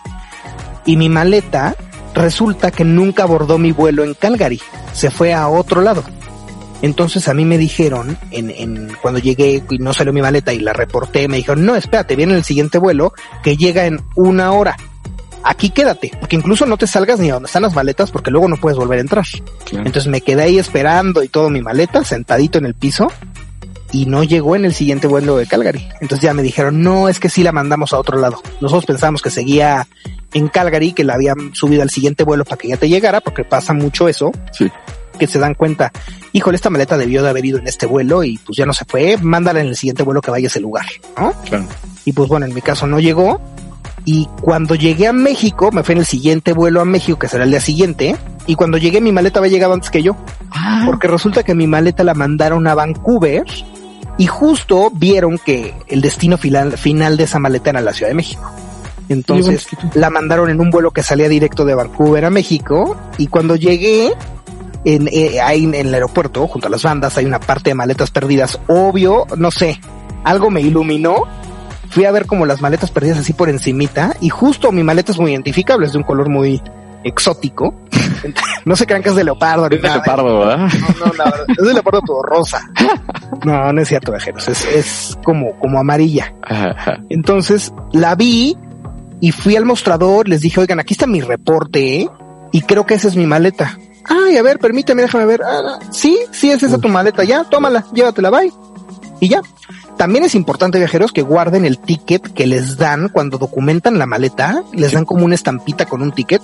Y 0.85 0.95
mi 0.97 1.09
maleta 1.09 1.75
resulta 2.13 2.71
que 2.71 2.83
nunca 2.83 3.23
abordó 3.23 3.57
mi 3.57 3.71
vuelo 3.71 4.03
en 4.03 4.13
Calgary. 4.13 4.59
Se 4.93 5.09
fue 5.11 5.33
a 5.33 5.47
otro 5.47 5.81
lado. 5.81 6.03
Entonces 6.81 7.27
a 7.27 7.33
mí 7.33 7.43
me 7.45 7.57
dijeron, 7.57 8.17
en, 8.31 8.49
en, 8.51 8.95
cuando 9.01 9.19
llegué 9.19 9.61
y 9.69 9.77
no 9.79 9.93
salió 9.93 10.13
mi 10.13 10.21
maleta 10.21 10.53
y 10.53 10.59
la 10.59 10.71
reporté, 10.71 11.27
me 11.27 11.37
dijeron, 11.37 11.65
no, 11.65 11.75
espérate, 11.75 12.15
viene 12.15 12.35
el 12.35 12.43
siguiente 12.45 12.77
vuelo 12.77 13.13
que 13.43 13.57
llega 13.57 13.85
en 13.85 14.01
una 14.15 14.53
hora. 14.53 14.77
Aquí 15.43 15.69
quédate, 15.71 16.11
porque 16.19 16.35
incluso 16.37 16.65
no 16.65 16.77
te 16.77 16.87
salgas 16.87 17.19
ni 17.19 17.29
a 17.29 17.33
donde 17.33 17.47
están 17.47 17.63
las 17.63 17.73
maletas 17.75 18.11
porque 18.11 18.31
luego 18.31 18.47
no 18.47 18.57
puedes 18.57 18.77
volver 18.77 18.99
a 18.99 19.01
entrar. 19.01 19.25
Claro. 19.65 19.85
Entonces 19.85 20.09
me 20.09 20.21
quedé 20.21 20.43
ahí 20.43 20.57
esperando 20.59 21.21
y 21.23 21.27
todo 21.27 21.49
mi 21.49 21.61
maleta 21.61 22.03
sentadito 22.03 22.57
en 22.59 22.65
el 22.65 22.75
piso 22.75 23.11
y 23.91 24.05
no 24.05 24.23
llegó 24.23 24.55
en 24.55 24.65
el 24.65 24.73
siguiente 24.73 25.07
vuelo 25.07 25.37
de 25.37 25.47
Calgary. 25.47 25.87
Entonces 26.01 26.21
ya 26.21 26.33
me 26.33 26.43
dijeron, 26.43 26.81
no, 26.81 27.09
es 27.09 27.19
que 27.19 27.29
sí 27.29 27.43
la 27.43 27.51
mandamos 27.51 27.93
a 27.93 27.99
otro 27.99 28.19
lado. 28.19 28.41
Nosotros 28.61 28.85
pensamos 28.85 29.21
que 29.21 29.29
seguía 29.29 29.87
en 30.33 30.47
Calgary, 30.47 30.93
que 30.93 31.03
la 31.03 31.15
habían 31.15 31.55
subido 31.55 31.81
al 31.81 31.89
siguiente 31.89 32.23
vuelo 32.23 32.45
para 32.45 32.57
que 32.57 32.67
ya 32.67 32.77
te 32.77 32.89
llegara, 32.89 33.21
porque 33.21 33.43
pasa 33.43 33.73
mucho 33.73 34.07
eso. 34.07 34.31
Sí. 34.51 34.69
Que 35.17 35.27
se 35.27 35.39
dan 35.39 35.53
cuenta, 35.53 35.91
híjole, 36.31 36.55
esta 36.55 36.69
maleta 36.69 36.97
debió 36.97 37.23
de 37.23 37.29
haber 37.29 37.45
ido 37.45 37.59
en 37.59 37.67
este 37.67 37.85
vuelo 37.85 38.23
y 38.23 38.37
pues 38.37 38.57
ya 38.57 38.65
no 38.65 38.73
se 38.73 38.85
fue, 38.85 39.17
mándala 39.17 39.59
en 39.59 39.67
el 39.67 39.75
siguiente 39.75 40.03
vuelo 40.03 40.21
que 40.21 40.31
vaya 40.31 40.45
a 40.45 40.47
ese 40.47 40.61
lugar, 40.61 40.85
¿no? 41.17 41.33
Claro. 41.45 41.65
Y 42.05 42.13
pues 42.13 42.29
bueno, 42.29 42.45
en 42.45 42.53
mi 42.53 42.61
caso 42.61 42.87
no 42.87 42.99
llegó. 42.99 43.41
Y 44.05 44.27
cuando 44.41 44.75
llegué 44.75 45.07
a 45.07 45.13
México, 45.13 45.71
me 45.71 45.83
fui 45.83 45.93
en 45.93 45.99
el 45.99 46.05
siguiente 46.05 46.53
vuelo 46.53 46.79
a 46.79 46.85
México, 46.85 47.19
que 47.19 47.27
será 47.27 47.43
el 47.43 47.49
día 47.49 47.59
siguiente. 47.59 48.15
Y 48.47 48.55
cuando 48.55 48.77
llegué, 48.77 49.01
mi 49.01 49.11
maleta 49.11 49.39
había 49.39 49.51
llegado 49.51 49.73
antes 49.73 49.89
que 49.89 50.01
yo. 50.01 50.15
Ah, 50.51 50.83
Porque 50.85 51.07
resulta 51.07 51.43
que 51.43 51.53
mi 51.53 51.67
maleta 51.67 52.03
la 52.03 52.13
mandaron 52.13 52.65
a 52.65 52.73
Vancouver 52.75 53.43
y 54.19 54.27
justo 54.27 54.91
vieron 54.93 55.37
que 55.37 55.73
el 55.87 56.01
destino 56.01 56.37
final, 56.37 56.77
final 56.77 57.15
de 57.15 57.23
esa 57.23 57.39
maleta 57.39 57.69
era 57.69 57.79
la 57.79 57.93
Ciudad 57.93 58.09
de 58.09 58.15
México. 58.15 58.51
Entonces 59.07 59.65
la 59.95 60.09
mandaron 60.09 60.49
en 60.49 60.59
un 60.59 60.69
vuelo 60.69 60.91
que 60.91 61.01
salía 61.01 61.29
directo 61.29 61.63
de 61.63 61.73
Vancouver 61.73 62.25
a 62.25 62.29
México 62.29 62.97
y 63.17 63.27
cuando 63.27 63.55
llegué 63.55 64.13
en, 64.83 65.07
eh, 65.07 65.39
ahí 65.39 65.63
en 65.63 65.73
el 65.73 65.93
aeropuerto, 65.93 66.45
junto 66.47 66.67
a 66.67 66.69
las 66.69 66.83
bandas, 66.83 67.17
hay 67.17 67.25
una 67.25 67.39
parte 67.39 67.69
de 67.69 67.75
maletas 67.75 68.11
perdidas. 68.11 68.59
Obvio, 68.67 69.25
no 69.37 69.51
sé, 69.51 69.79
algo 70.25 70.51
me 70.51 70.59
iluminó. 70.59 71.23
Fui 71.89 72.03
a 72.03 72.11
ver 72.11 72.25
como 72.25 72.45
las 72.45 72.61
maletas 72.61 72.91
perdidas 72.91 73.19
así 73.19 73.31
por 73.31 73.47
encimita 73.47 74.17
y 74.19 74.27
justo 74.27 74.73
mi 74.73 74.83
maleta 74.83 75.13
es 75.13 75.17
muy 75.17 75.31
identificable, 75.31 75.87
es 75.87 75.93
de 75.93 75.97
un 75.97 76.03
color 76.03 76.27
muy 76.27 76.61
exótico. 77.03 77.73
no 78.65 78.75
se 78.75 78.85
crean 78.85 79.01
que 79.01 79.09
es 79.09 79.15
de 79.15 79.23
leopardo. 79.23 79.65
es 79.65 79.81
de 79.81 79.89
leopardo, 79.89 80.39
¿verdad? 80.39 80.57
No, 80.57 81.05
no, 81.05 81.13
la 81.13 81.23
verdad, 81.25 81.45
es 81.49 81.67
de 81.67 81.73
leopardo 81.73 82.01
todo 82.01 82.21
rosa. 82.23 82.69
No, 83.45 83.71
no 83.71 83.81
es 83.81 83.87
cierto, 83.87 84.11
viajeros. 84.11 84.47
Es, 84.47 84.65
es 84.65 85.17
como, 85.23 85.57
como 85.59 85.79
amarilla. 85.79 86.33
Entonces 87.09 87.73
la 87.91 88.15
vi 88.15 88.57
y 89.21 89.31
fui 89.31 89.55
al 89.55 89.65
mostrador. 89.65 90.27
Les 90.27 90.41
dije, 90.41 90.59
oigan, 90.59 90.79
aquí 90.79 90.93
está 90.93 91.07
mi 91.07 91.21
reporte 91.21 92.01
¿eh? 92.01 92.09
y 92.51 92.61
creo 92.61 92.85
que 92.85 92.95
esa 92.95 93.07
es 93.07 93.15
mi 93.15 93.25
maleta. 93.25 93.77
Ay, 94.05 94.37
a 94.37 94.41
ver, 94.41 94.59
permíteme, 94.59 95.03
déjame 95.03 95.25
ver. 95.25 95.41
Ah, 95.43 95.79
sí, 95.91 96.17
sí, 96.31 96.49
es 96.51 96.63
esa 96.63 96.79
tu 96.79 96.89
maleta. 96.89 97.23
Ya, 97.23 97.43
tómala, 97.43 97.85
llévatela, 97.93 98.29
bye. 98.29 98.51
Y 99.19 99.29
ya. 99.29 99.41
También 99.99 100.23
es 100.23 100.33
importante, 100.33 100.77
viajeros, 100.77 101.11
que 101.11 101.21
guarden 101.21 101.65
el 101.65 101.77
ticket 101.77 102.31
que 102.31 102.47
les 102.47 102.77
dan 102.77 103.09
cuando 103.09 103.37
documentan 103.37 103.99
la 103.99 104.05
maleta. 104.05 104.63
Les 104.71 104.93
dan 104.93 105.03
como 105.03 105.25
una 105.25 105.35
estampita 105.35 105.87
con 105.87 106.01
un 106.01 106.13
ticket. 106.13 106.41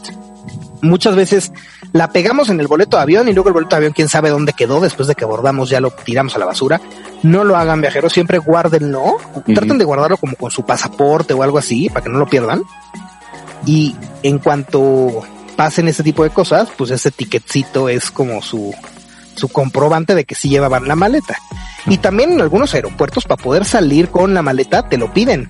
Muchas 0.81 1.15
veces 1.15 1.53
la 1.93 2.09
pegamos 2.09 2.49
en 2.49 2.59
el 2.59 2.67
boleto 2.67 2.97
de 2.97 3.03
avión 3.03 3.29
y 3.29 3.33
luego 3.33 3.47
el 3.47 3.53
boleto 3.53 3.69
de 3.69 3.77
avión, 3.77 3.93
quién 3.93 4.09
sabe 4.09 4.29
dónde 4.29 4.51
quedó 4.51 4.81
después 4.81 5.07
de 5.07 5.15
que 5.15 5.23
abordamos, 5.23 5.69
ya 5.69 5.79
lo 5.79 5.91
tiramos 5.91 6.35
a 6.35 6.39
la 6.39 6.47
basura. 6.47 6.81
No 7.23 7.45
lo 7.45 7.55
hagan, 7.55 7.79
viajeros, 7.79 8.11
siempre 8.11 8.39
guárdenlo. 8.39 9.19
Traten 9.45 9.77
de 9.77 9.85
guardarlo 9.85 10.17
como 10.17 10.35
con 10.35 10.51
su 10.51 10.65
pasaporte 10.65 11.33
o 11.33 11.41
algo 11.41 11.57
así 11.57 11.87
para 11.87 12.03
que 12.03 12.09
no 12.09 12.19
lo 12.19 12.27
pierdan. 12.27 12.61
Y 13.65 13.95
en 14.21 14.39
cuanto 14.39 15.23
pasen 15.55 15.87
ese 15.87 16.03
tipo 16.03 16.25
de 16.25 16.29
cosas, 16.31 16.67
pues 16.75 16.91
ese 16.91 17.09
ticketcito 17.09 17.87
es 17.87 18.11
como 18.11 18.41
su, 18.41 18.75
su 19.35 19.49
comprobante 19.49 20.15
de 20.15 20.25
que 20.25 20.35
sí 20.35 20.49
llevaban 20.49 20.87
la 20.87 20.95
maleta. 20.95 21.35
Y 21.87 21.97
también 21.97 22.31
en 22.31 22.41
algunos 22.41 22.73
aeropuertos 22.73 23.25
para 23.25 23.41
poder 23.41 23.65
salir 23.65 24.09
con 24.09 24.33
la 24.33 24.41
maleta 24.41 24.87
te 24.89 24.97
lo 24.97 25.13
piden. 25.13 25.49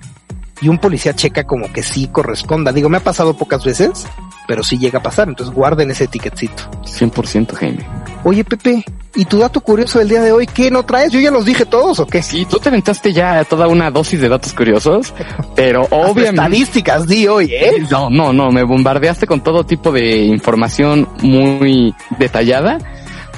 Y 0.62 0.70
un 0.70 0.78
policía 0.78 1.14
checa 1.14 1.44
como 1.44 1.72
que 1.72 1.84
sí 1.84 2.08
corresponda. 2.08 2.72
Digo, 2.72 2.90
me 2.90 2.98
ha 2.98 3.04
pasado 3.04 3.36
pocas 3.36 3.64
veces, 3.66 4.08
pero 4.48 4.64
sí 4.64 4.78
llega 4.78 5.00
a 5.00 5.04
pasar. 5.04 5.28
Entonces 5.28 5.54
guarden 5.54 5.92
ese 5.92 6.08
ticketcito. 6.08 6.64
100% 6.84 7.54
Jaime. 7.54 7.86
Oye, 8.24 8.44
Pepe, 8.44 8.84
¿y 9.16 9.26
tu 9.26 9.38
dato 9.38 9.62
curioso 9.62 10.00
del 10.00 10.10
día 10.10 10.22
de 10.22 10.32
hoy 10.32 10.48
qué 10.48 10.72
no 10.72 10.84
traes? 10.84 11.12
¿Yo 11.12 11.20
ya 11.20 11.30
los 11.30 11.46
dije 11.46 11.66
todos 11.66 12.00
o 12.00 12.08
qué? 12.08 12.24
Sí, 12.24 12.48
tú 12.50 12.58
te 12.58 12.70
aventaste 12.70 13.14
ya 13.14 13.44
toda 13.44 13.68
una 13.68 13.92
dosis 13.92 14.20
de 14.20 14.30
datos 14.30 14.54
curiosos, 14.54 15.14
pero 15.56 15.84
obviamente... 15.92 16.30
Estadísticas 16.30 17.08
di 17.08 17.28
hoy, 17.28 17.54
¿eh? 17.54 17.86
No, 17.92 18.10
no, 18.10 18.34
no, 18.34 18.50
me 18.50 18.64
bombardeaste 18.64 19.28
con 19.28 19.42
todo 19.42 19.64
tipo 19.64 19.92
de 19.92 20.24
información 20.24 21.08
muy 21.22 21.94
detallada, 22.18 22.80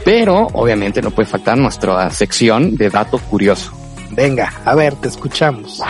pero 0.07 0.47
obviamente 0.53 1.01
no 1.01 1.11
puede 1.11 1.27
faltar 1.27 1.57
nuestra 1.57 2.09
sección 2.11 2.77
de 2.77 2.89
dato 2.89 3.17
curioso. 3.17 3.73
Venga, 4.11 4.53
a 4.63 4.73
ver, 4.73 4.95
te 4.95 5.09
escuchamos. 5.09 5.81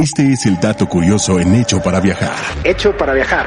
Este 0.00 0.32
es 0.32 0.46
el 0.46 0.58
dato 0.58 0.88
curioso 0.88 1.38
en 1.38 1.54
Hecho 1.54 1.78
para 1.82 2.00
Viajar. 2.00 2.32
Hecho 2.64 2.96
para 2.96 3.12
viajar. 3.12 3.44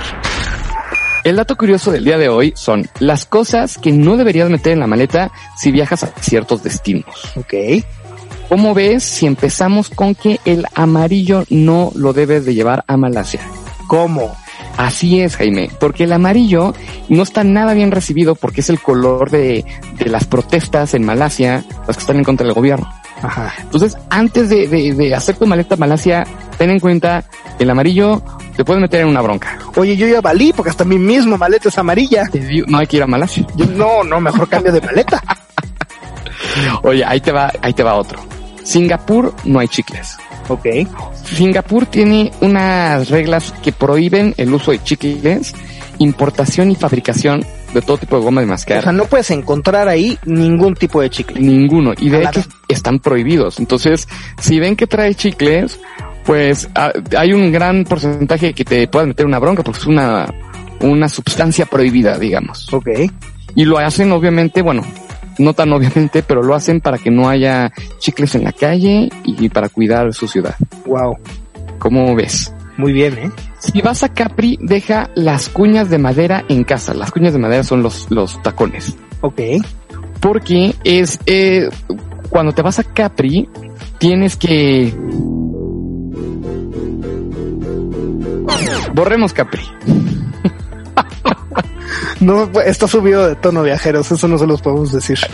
El 1.23 1.37
dato 1.37 1.57
curioso 1.57 1.91
del 1.91 2.05
día 2.05 2.19
de 2.19 2.29
hoy 2.29 2.53
son 2.55 2.87
las 2.99 3.25
cosas 3.25 3.79
que 3.79 3.91
no 3.91 4.15
deberías 4.15 4.47
meter 4.51 4.73
en 4.73 4.81
la 4.81 4.85
maleta 4.85 5.31
si 5.57 5.71
viajas 5.71 6.03
a 6.03 6.13
ciertos 6.19 6.61
destinos. 6.61 7.33
Ok. 7.35 7.83
¿Cómo 8.47 8.75
ves 8.75 9.03
si 9.03 9.25
empezamos 9.25 9.89
con 9.89 10.13
que 10.13 10.39
el 10.45 10.67
amarillo 10.75 11.45
no 11.49 11.91
lo 11.95 12.13
debes 12.13 12.45
de 12.45 12.53
llevar 12.53 12.83
a 12.85 12.95
Malasia? 12.95 13.41
¿Cómo? 13.87 14.35
Así 14.77 15.21
es, 15.21 15.35
Jaime, 15.35 15.69
porque 15.79 16.05
el 16.05 16.13
amarillo 16.13 16.73
no 17.09 17.23
está 17.23 17.43
nada 17.43 17.73
bien 17.73 17.91
recibido 17.91 18.35
porque 18.35 18.61
es 18.61 18.69
el 18.69 18.79
color 18.79 19.29
de, 19.29 19.65
de 19.97 20.05
las 20.09 20.25
protestas 20.25 20.93
en 20.93 21.05
Malasia, 21.05 21.63
las 21.87 21.97
que 21.97 22.01
están 22.01 22.17
en 22.17 22.23
contra 22.23 22.45
del 22.45 22.55
gobierno. 22.55 22.91
Ajá. 23.21 23.53
Entonces, 23.59 23.97
antes 24.09 24.49
de, 24.49 24.67
de, 24.67 24.93
de 24.93 25.15
hacer 25.15 25.35
tu 25.35 25.45
maleta 25.45 25.75
a 25.75 25.77
Malasia, 25.77 26.25
ten 26.57 26.71
en 26.71 26.79
cuenta 26.79 27.23
que 27.57 27.63
el 27.63 27.69
amarillo 27.69 28.21
te 28.55 28.65
puede 28.65 28.79
meter 28.79 29.01
en 29.01 29.07
una 29.07 29.21
bronca. 29.21 29.57
Oye, 29.75 29.95
yo 29.95 30.07
ya 30.07 30.21
valí 30.21 30.53
porque 30.53 30.71
hasta 30.71 30.83
mi 30.83 30.97
misma 30.97 31.37
maleta 31.37 31.69
es 31.69 31.77
amarilla. 31.77 32.23
No 32.67 32.79
hay 32.79 32.87
que 32.87 32.97
ir 32.97 33.03
a 33.03 33.07
Malasia. 33.07 33.45
Yo, 33.55 33.65
no, 33.65 34.03
no, 34.03 34.19
mejor 34.19 34.47
cambio 34.49 34.71
de 34.71 34.81
maleta. 34.81 35.21
Oye, 36.83 37.03
ahí 37.05 37.21
te 37.21 37.31
va, 37.31 37.51
ahí 37.61 37.73
te 37.73 37.83
va 37.83 37.95
otro. 37.95 38.19
Singapur 38.63 39.33
no 39.45 39.59
hay 39.59 39.67
chicles. 39.67 40.17
Ok. 40.47 40.65
Singapur 41.23 41.85
tiene 41.85 42.31
unas 42.41 43.09
reglas 43.09 43.53
que 43.63 43.71
prohíben 43.71 44.33
el 44.37 44.53
uso 44.53 44.71
de 44.71 44.83
chicles, 44.83 45.53
importación 45.99 46.71
y 46.71 46.75
fabricación 46.75 47.45
de 47.73 47.81
todo 47.81 47.97
tipo 47.97 48.17
de 48.17 48.23
goma 48.23 48.41
de 48.41 48.47
O 48.47 48.49
mascar. 48.49 48.83
sea, 48.83 48.91
no 48.91 49.05
puedes 49.05 49.31
encontrar 49.31 49.87
ahí 49.87 50.17
ningún 50.25 50.75
tipo 50.75 51.01
de 51.01 51.09
chicle. 51.09 51.39
Ninguno. 51.39 51.93
Y 51.97 52.09
de 52.09 52.23
hecho 52.23 52.41
están 52.67 52.99
prohibidos. 52.99 53.59
Entonces, 53.59 54.07
si 54.39 54.59
ven 54.59 54.75
que 54.75 54.87
trae 54.87 55.15
chicles, 55.15 55.79
pues 56.25 56.69
ah, 56.75 56.91
hay 57.17 57.33
un 57.33 57.51
gran 57.51 57.85
porcentaje 57.85 58.53
que 58.53 58.65
te 58.65 58.87
puedan 58.87 59.09
meter 59.09 59.25
una 59.25 59.39
bronca 59.39 59.63
porque 59.63 59.79
es 59.79 59.87
una, 59.87 60.27
una 60.81 61.07
sustancia 61.07 61.65
prohibida, 61.65 62.17
digamos. 62.17 62.71
Ok. 62.73 62.89
Y 63.55 63.65
lo 63.65 63.77
hacen 63.77 64.11
obviamente, 64.11 64.61
bueno, 64.61 64.83
no 65.37 65.53
tan 65.53 65.71
obviamente, 65.73 66.23
pero 66.23 66.43
lo 66.43 66.55
hacen 66.55 66.81
para 66.81 66.97
que 66.97 67.11
no 67.11 67.29
haya 67.29 67.71
chicles 67.99 68.35
en 68.35 68.43
la 68.43 68.51
calle 68.51 69.09
y 69.23 69.49
para 69.49 69.69
cuidar 69.69 70.13
su 70.13 70.27
ciudad. 70.27 70.55
Wow. 70.85 71.17
¿Cómo 71.79 72.15
ves? 72.15 72.53
Muy 72.77 72.93
bien, 72.93 73.17
¿eh? 73.17 73.31
Si 73.59 73.81
vas 73.81 74.03
a 74.03 74.09
Capri, 74.09 74.57
deja 74.61 75.09
las 75.15 75.49
cuñas 75.49 75.89
de 75.89 75.97
madera 75.97 76.45
en 76.49 76.63
casa. 76.63 76.93
Las 76.93 77.11
cuñas 77.11 77.33
de 77.33 77.39
madera 77.39 77.63
son 77.63 77.83
los, 77.83 78.09
los 78.09 78.41
tacones. 78.41 78.95
Ok. 79.21 79.39
Porque 80.19 80.75
es, 80.83 81.19
eh, 81.25 81.69
cuando 82.29 82.53
te 82.53 82.61
vas 82.61 82.79
a 82.79 82.83
Capri, 82.83 83.47
tienes 83.97 84.35
que... 84.35 84.93
Borremos 88.93 89.33
Capri. 89.33 89.61
No, 92.21 92.49
está 92.65 92.87
subido 92.87 93.27
de 93.27 93.35
tono 93.35 93.63
viajeros, 93.63 94.11
eso 94.11 94.27
no 94.27 94.37
se 94.37 94.47
los 94.47 94.61
podemos 94.61 94.91
decir. 94.91 95.19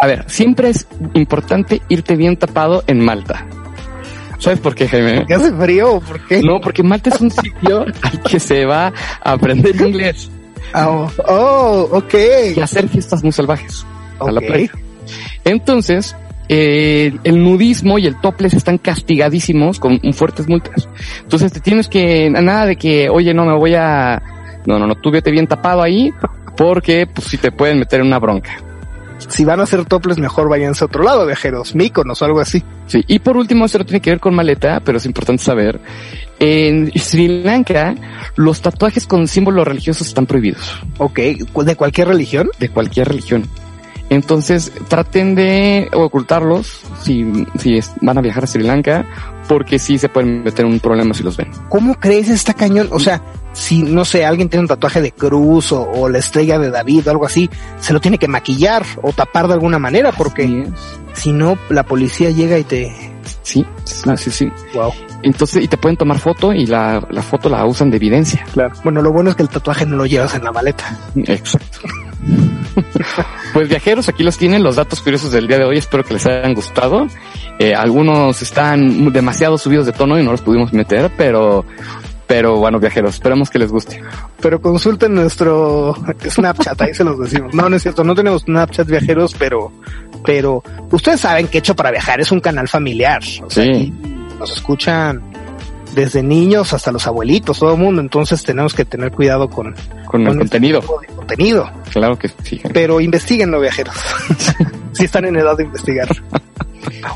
A 0.00 0.06
ver, 0.06 0.24
siempre 0.28 0.68
es 0.70 0.86
importante 1.14 1.80
irte 1.88 2.14
bien 2.14 2.36
tapado 2.36 2.84
en 2.86 3.00
Malta. 3.04 3.46
¿Sabes 4.38 4.60
por 4.60 4.74
qué, 4.74 4.86
Jaime? 4.86 5.24
¿Qué 5.26 5.34
hace 5.34 5.52
frío 5.52 5.94
o 5.94 6.00
por 6.00 6.20
qué? 6.26 6.42
No, 6.42 6.60
porque 6.60 6.82
Malta 6.82 7.10
es 7.10 7.20
un 7.20 7.30
sitio 7.30 7.86
al 8.02 8.22
que 8.22 8.38
se 8.38 8.66
va 8.66 8.92
a 9.22 9.32
aprender 9.32 9.74
inglés 9.80 10.30
Ah, 10.72 10.88
oh, 10.90 11.10
oh, 11.28 11.88
ok. 11.92 12.14
y 12.56 12.60
hacer 12.60 12.88
fiestas 12.88 13.22
muy 13.22 13.32
salvajes 13.32 13.86
a 14.20 14.30
la 14.30 14.40
playa. 14.40 14.70
Entonces, 15.44 16.16
eh, 16.48 17.16
el 17.24 17.42
nudismo 17.42 17.98
y 17.98 18.06
el 18.06 18.20
topless 18.20 18.54
están 18.54 18.78
castigadísimos 18.78 19.78
con 19.80 20.00
fuertes 20.12 20.48
multas. 20.48 20.88
Entonces 21.22 21.52
te 21.52 21.60
tienes 21.60 21.88
que, 21.88 22.30
nada 22.30 22.66
de 22.66 22.76
que, 22.76 23.08
oye, 23.08 23.32
no 23.34 23.44
me 23.44 23.56
voy 23.56 23.74
a, 23.74 24.22
no, 24.66 24.78
no, 24.78 24.86
no, 24.86 24.94
tú 24.94 25.10
vete 25.10 25.30
bien 25.30 25.46
tapado 25.46 25.82
ahí 25.82 26.12
porque 26.56 27.06
pues 27.06 27.28
si 27.28 27.38
te 27.38 27.52
pueden 27.52 27.78
meter 27.78 28.00
en 28.00 28.06
una 28.06 28.18
bronca. 28.18 28.50
Si 29.28 29.44
van 29.44 29.60
a 29.60 29.62
hacer 29.62 29.84
toples, 29.84 30.18
mejor 30.18 30.48
váyanse 30.48 30.84
a 30.84 30.86
otro 30.86 31.02
lado, 31.02 31.24
viajeros. 31.24 31.74
Míconos 31.74 32.20
o 32.20 32.24
algo 32.24 32.40
así. 32.40 32.62
Sí, 32.86 33.02
y 33.06 33.20
por 33.20 33.36
último, 33.36 33.64
esto 33.64 33.78
no 33.78 33.86
tiene 33.86 34.00
que 34.00 34.10
ver 34.10 34.20
con 34.20 34.34
maleta, 34.34 34.80
pero 34.84 34.98
es 34.98 35.06
importante 35.06 35.42
saber. 35.42 35.80
En 36.38 36.92
Sri 36.94 37.42
Lanka, 37.42 37.94
los 38.36 38.60
tatuajes 38.60 39.06
con 39.06 39.26
símbolos 39.28 39.66
religiosos 39.66 40.08
están 40.08 40.26
prohibidos, 40.26 40.82
Ok. 40.98 41.18
¿De 41.64 41.76
cualquier 41.76 42.08
religión? 42.08 42.50
de 42.58 42.68
cualquier 42.68 43.08
religión. 43.08 43.44
Entonces 44.10 44.72
traten 44.88 45.34
de 45.34 45.88
ocultarlos 45.92 46.82
si, 47.02 47.46
si 47.58 47.80
van 48.00 48.18
a 48.18 48.20
viajar 48.20 48.44
a 48.44 48.46
Sri 48.46 48.62
Lanka 48.62 49.06
porque 49.48 49.78
sí 49.78 49.98
se 49.98 50.08
pueden 50.08 50.42
meter 50.42 50.64
en 50.64 50.72
un 50.72 50.80
problema 50.80 51.14
si 51.14 51.22
los 51.22 51.36
ven. 51.36 51.50
¿Cómo 51.68 51.94
crees 51.94 52.28
esta 52.28 52.54
cañón? 52.54 52.88
O 52.90 53.00
sea, 53.00 53.22
si 53.52 53.82
no 53.82 54.04
sé, 54.04 54.24
alguien 54.24 54.48
tiene 54.48 54.62
un 54.62 54.68
tatuaje 54.68 55.00
de 55.00 55.12
cruz 55.12 55.72
o, 55.72 56.08
la 56.08 56.18
estrella 56.18 56.58
de 56.58 56.70
David 56.70 57.06
o 57.06 57.10
algo 57.10 57.26
así, 57.26 57.48
se 57.80 57.92
lo 57.92 58.00
tiene 58.00 58.18
que 58.18 58.28
maquillar 58.28 58.84
o 59.02 59.12
tapar 59.12 59.48
de 59.48 59.54
alguna 59.54 59.78
manera 59.78 60.12
porque 60.12 60.66
si 61.12 61.32
no 61.32 61.58
la 61.70 61.84
policía 61.84 62.30
llega 62.30 62.58
y 62.58 62.64
te... 62.64 63.12
Sí, 63.42 63.64
sí, 64.16 64.30
sí. 64.30 64.52
Wow. 64.74 64.92
Entonces, 65.22 65.64
y 65.64 65.68
te 65.68 65.78
pueden 65.78 65.96
tomar 65.96 66.18
foto 66.18 66.52
y 66.52 66.66
la, 66.66 67.06
la 67.10 67.22
foto 67.22 67.48
la 67.48 67.64
usan 67.64 67.90
de 67.90 67.96
evidencia. 67.96 68.44
Claro. 68.52 68.74
Bueno, 68.82 69.00
lo 69.00 69.12
bueno 69.12 69.30
es 69.30 69.36
que 69.36 69.42
el 69.42 69.48
tatuaje 69.48 69.86
no 69.86 69.96
lo 69.96 70.06
llevas 70.06 70.34
en 70.34 70.44
la 70.44 70.52
maleta. 70.52 70.98
Exacto. 71.16 71.80
pues 73.52 73.68
viajeros, 73.68 74.08
aquí 74.08 74.22
los 74.22 74.36
tienen 74.36 74.62
los 74.62 74.76
datos 74.76 75.00
curiosos 75.00 75.32
del 75.32 75.46
día 75.46 75.58
de 75.58 75.64
hoy. 75.64 75.78
Espero 75.78 76.04
que 76.04 76.14
les 76.14 76.26
hayan 76.26 76.54
gustado. 76.54 77.06
Eh, 77.58 77.74
algunos 77.74 78.42
están 78.42 79.12
demasiado 79.12 79.58
subidos 79.58 79.86
de 79.86 79.92
tono 79.92 80.18
y 80.18 80.24
no 80.24 80.32
los 80.32 80.42
pudimos 80.42 80.72
meter, 80.72 81.10
pero 81.16 81.64
pero 82.26 82.56
bueno, 82.56 82.80
viajeros, 82.80 83.14
esperamos 83.14 83.50
que 83.50 83.58
les 83.58 83.70
guste. 83.70 84.02
Pero 84.40 84.60
consulten 84.60 85.14
nuestro 85.14 85.94
Snapchat, 86.26 86.80
ahí 86.80 86.94
se 86.94 87.04
los 87.04 87.18
decimos. 87.18 87.54
No, 87.54 87.68
no 87.68 87.76
es 87.76 87.82
cierto, 87.82 88.02
no 88.02 88.14
tenemos 88.14 88.42
Snapchat 88.42 88.88
viajeros, 88.88 89.34
pero, 89.38 89.72
pero 90.24 90.62
ustedes 90.90 91.20
saben 91.20 91.48
que 91.48 91.58
Hecho 91.58 91.76
para 91.76 91.90
Viajar 91.90 92.20
es 92.20 92.32
un 92.32 92.40
canal 92.40 92.66
familiar. 92.66 93.22
sí. 93.22 93.92
nos 94.38 94.50
escuchan 94.52 95.22
desde 95.94 96.22
niños 96.22 96.72
hasta 96.72 96.92
los 96.92 97.06
abuelitos, 97.06 97.58
todo 97.58 97.74
el 97.74 97.80
mundo, 97.80 98.00
entonces 98.00 98.42
tenemos 98.42 98.74
que 98.74 98.84
tener 98.84 99.10
cuidado 99.12 99.48
con, 99.48 99.74
con, 100.06 100.22
el 100.22 100.28
este 100.28 100.38
contenido. 100.38 100.82
contenido. 101.16 101.70
Claro 101.90 102.18
que 102.18 102.28
sí. 102.42 102.60
Pero 102.72 103.00
investiguenlo, 103.00 103.60
viajeros. 103.60 103.94
si 104.92 105.04
están 105.04 105.24
en 105.24 105.36
edad 105.36 105.56
de 105.56 105.64
investigar. 105.64 106.08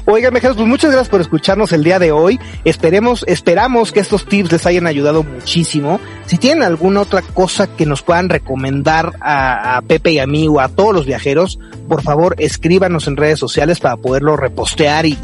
Oigan, 0.05 0.33
viajeros, 0.33 0.57
pues 0.57 0.69
muchas 0.69 0.91
gracias 0.91 1.09
por 1.09 1.21
escucharnos 1.21 1.73
el 1.73 1.85
día 1.85 1.99
de 1.99 2.13
hoy. 2.13 2.39
Esperemos, 2.65 3.25
esperamos 3.27 3.93
que 3.93 4.01
estos 4.01 4.27
tips 4.27 4.53
les 4.53 4.67
hayan 4.67 4.87
ayudado 4.87 5.23
muchísimo. 5.23 6.01
Si 6.27 6.39
tienen 6.39 6.63
alguna 6.63 7.01
otra 7.01 7.23
cosa 7.23 7.67
que 7.67 7.87
nos 7.87 8.03
puedan 8.03 8.29
recomendar 8.29 9.13
a, 9.21 9.81
Pepe 9.87 10.13
y 10.13 10.19
a 10.19 10.27
mí 10.27 10.49
o 10.49 10.61
a 10.61 10.69
todos 10.69 10.95
los 10.95 11.07
viajeros, 11.07 11.59
por 11.89 12.03
favor 12.03 12.35
escríbanos 12.39 13.07
en 13.07 13.17
redes 13.17 13.39
sociales 13.39 13.81
para 13.81 13.97
poderlo 13.97 14.37
repostear 14.37 15.07
y, 15.07 15.19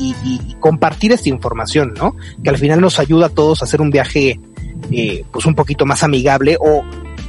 compartir 0.60 1.12
esta 1.12 1.28
información, 1.28 1.94
¿no? 1.98 2.16
Que 2.42 2.50
al 2.50 2.56
final 2.56 2.80
nos 2.80 2.98
ayuda 2.98 3.26
a 3.26 3.28
todos 3.28 3.60
a 3.60 3.66
hacer 3.66 3.82
un 3.82 3.90
viaje 3.90 4.40
eh, 4.90 5.24
pues 5.30 5.44
un 5.46 5.54
poquito 5.54 5.84
más 5.84 6.02
amigable 6.02 6.56
o 6.58 6.82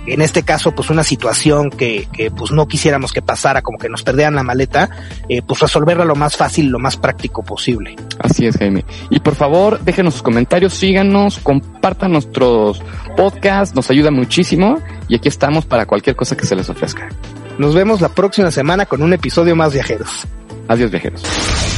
en 0.08 0.22
este 0.22 0.44
caso, 0.44 0.74
pues 0.74 0.89
una 0.89 1.04
situación 1.04 1.70
que, 1.70 2.08
que 2.12 2.32
pues 2.32 2.52
no 2.52 2.68
quisiéramos 2.68 3.12
que 3.12 3.22
pasara, 3.22 3.62
como 3.62 3.78
que 3.78 3.89
nos 3.89 4.04
perdieran 4.04 4.36
la 4.36 4.44
maleta, 4.44 4.89
eh, 5.30 5.41
pues 5.41 5.60
resolverla 5.60 6.06
lo 6.06 6.15
más 6.15 6.38
fácil, 6.38 6.68
lo 6.68 6.80
más 6.80 6.98
práctico 6.98 7.44
posible. 7.44 7.96
Así 8.20 8.46
es, 8.46 8.58
Jaime. 8.58 8.86
Y 9.10 9.20
por 9.20 9.36
favor, 9.36 9.80
déjenos 9.82 10.15
sus 10.15 10.24
comentarios, 10.24 10.74
síganos, 10.74 11.39
compartan 11.39 12.12
nuestros 12.12 12.82
podcasts, 13.18 13.76
nos 13.76 13.89
ayuda 13.89 14.12
muchísimo 14.12 14.80
y 15.08 15.15
aquí 15.15 15.28
estamos 15.28 15.65
para 15.65 15.86
cualquier 15.86 16.15
cosa 16.15 16.36
que 16.36 16.46
se 16.46 16.56
les 16.56 16.70
ofrezca. 16.70 17.10
Nos 17.58 17.74
vemos 17.74 18.02
la 18.02 18.10
próxima 18.10 18.52
semana 18.52 18.86
con 18.86 19.02
un 19.02 19.13
episodio 19.13 19.56
más 19.56 19.74
viajeros. 19.74 20.28
Adiós 20.67 20.91
viajeros. 20.91 21.21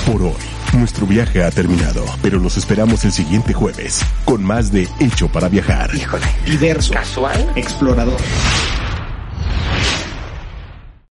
Por 0.05 0.21
hoy, 0.21 0.33
nuestro 0.73 1.05
viaje 1.05 1.43
ha 1.43 1.51
terminado, 1.51 2.05
pero 2.21 2.39
los 2.39 2.57
esperamos 2.57 3.03
el 3.03 3.11
siguiente 3.11 3.53
jueves 3.53 4.01
con 4.25 4.43
más 4.43 4.71
de 4.71 4.87
Hecho 4.99 5.27
para 5.27 5.49
Viajar. 5.49 5.93
Híjole, 5.93 6.25
diverso, 6.45 6.93
casual, 6.93 7.51
explorador. 7.55 8.17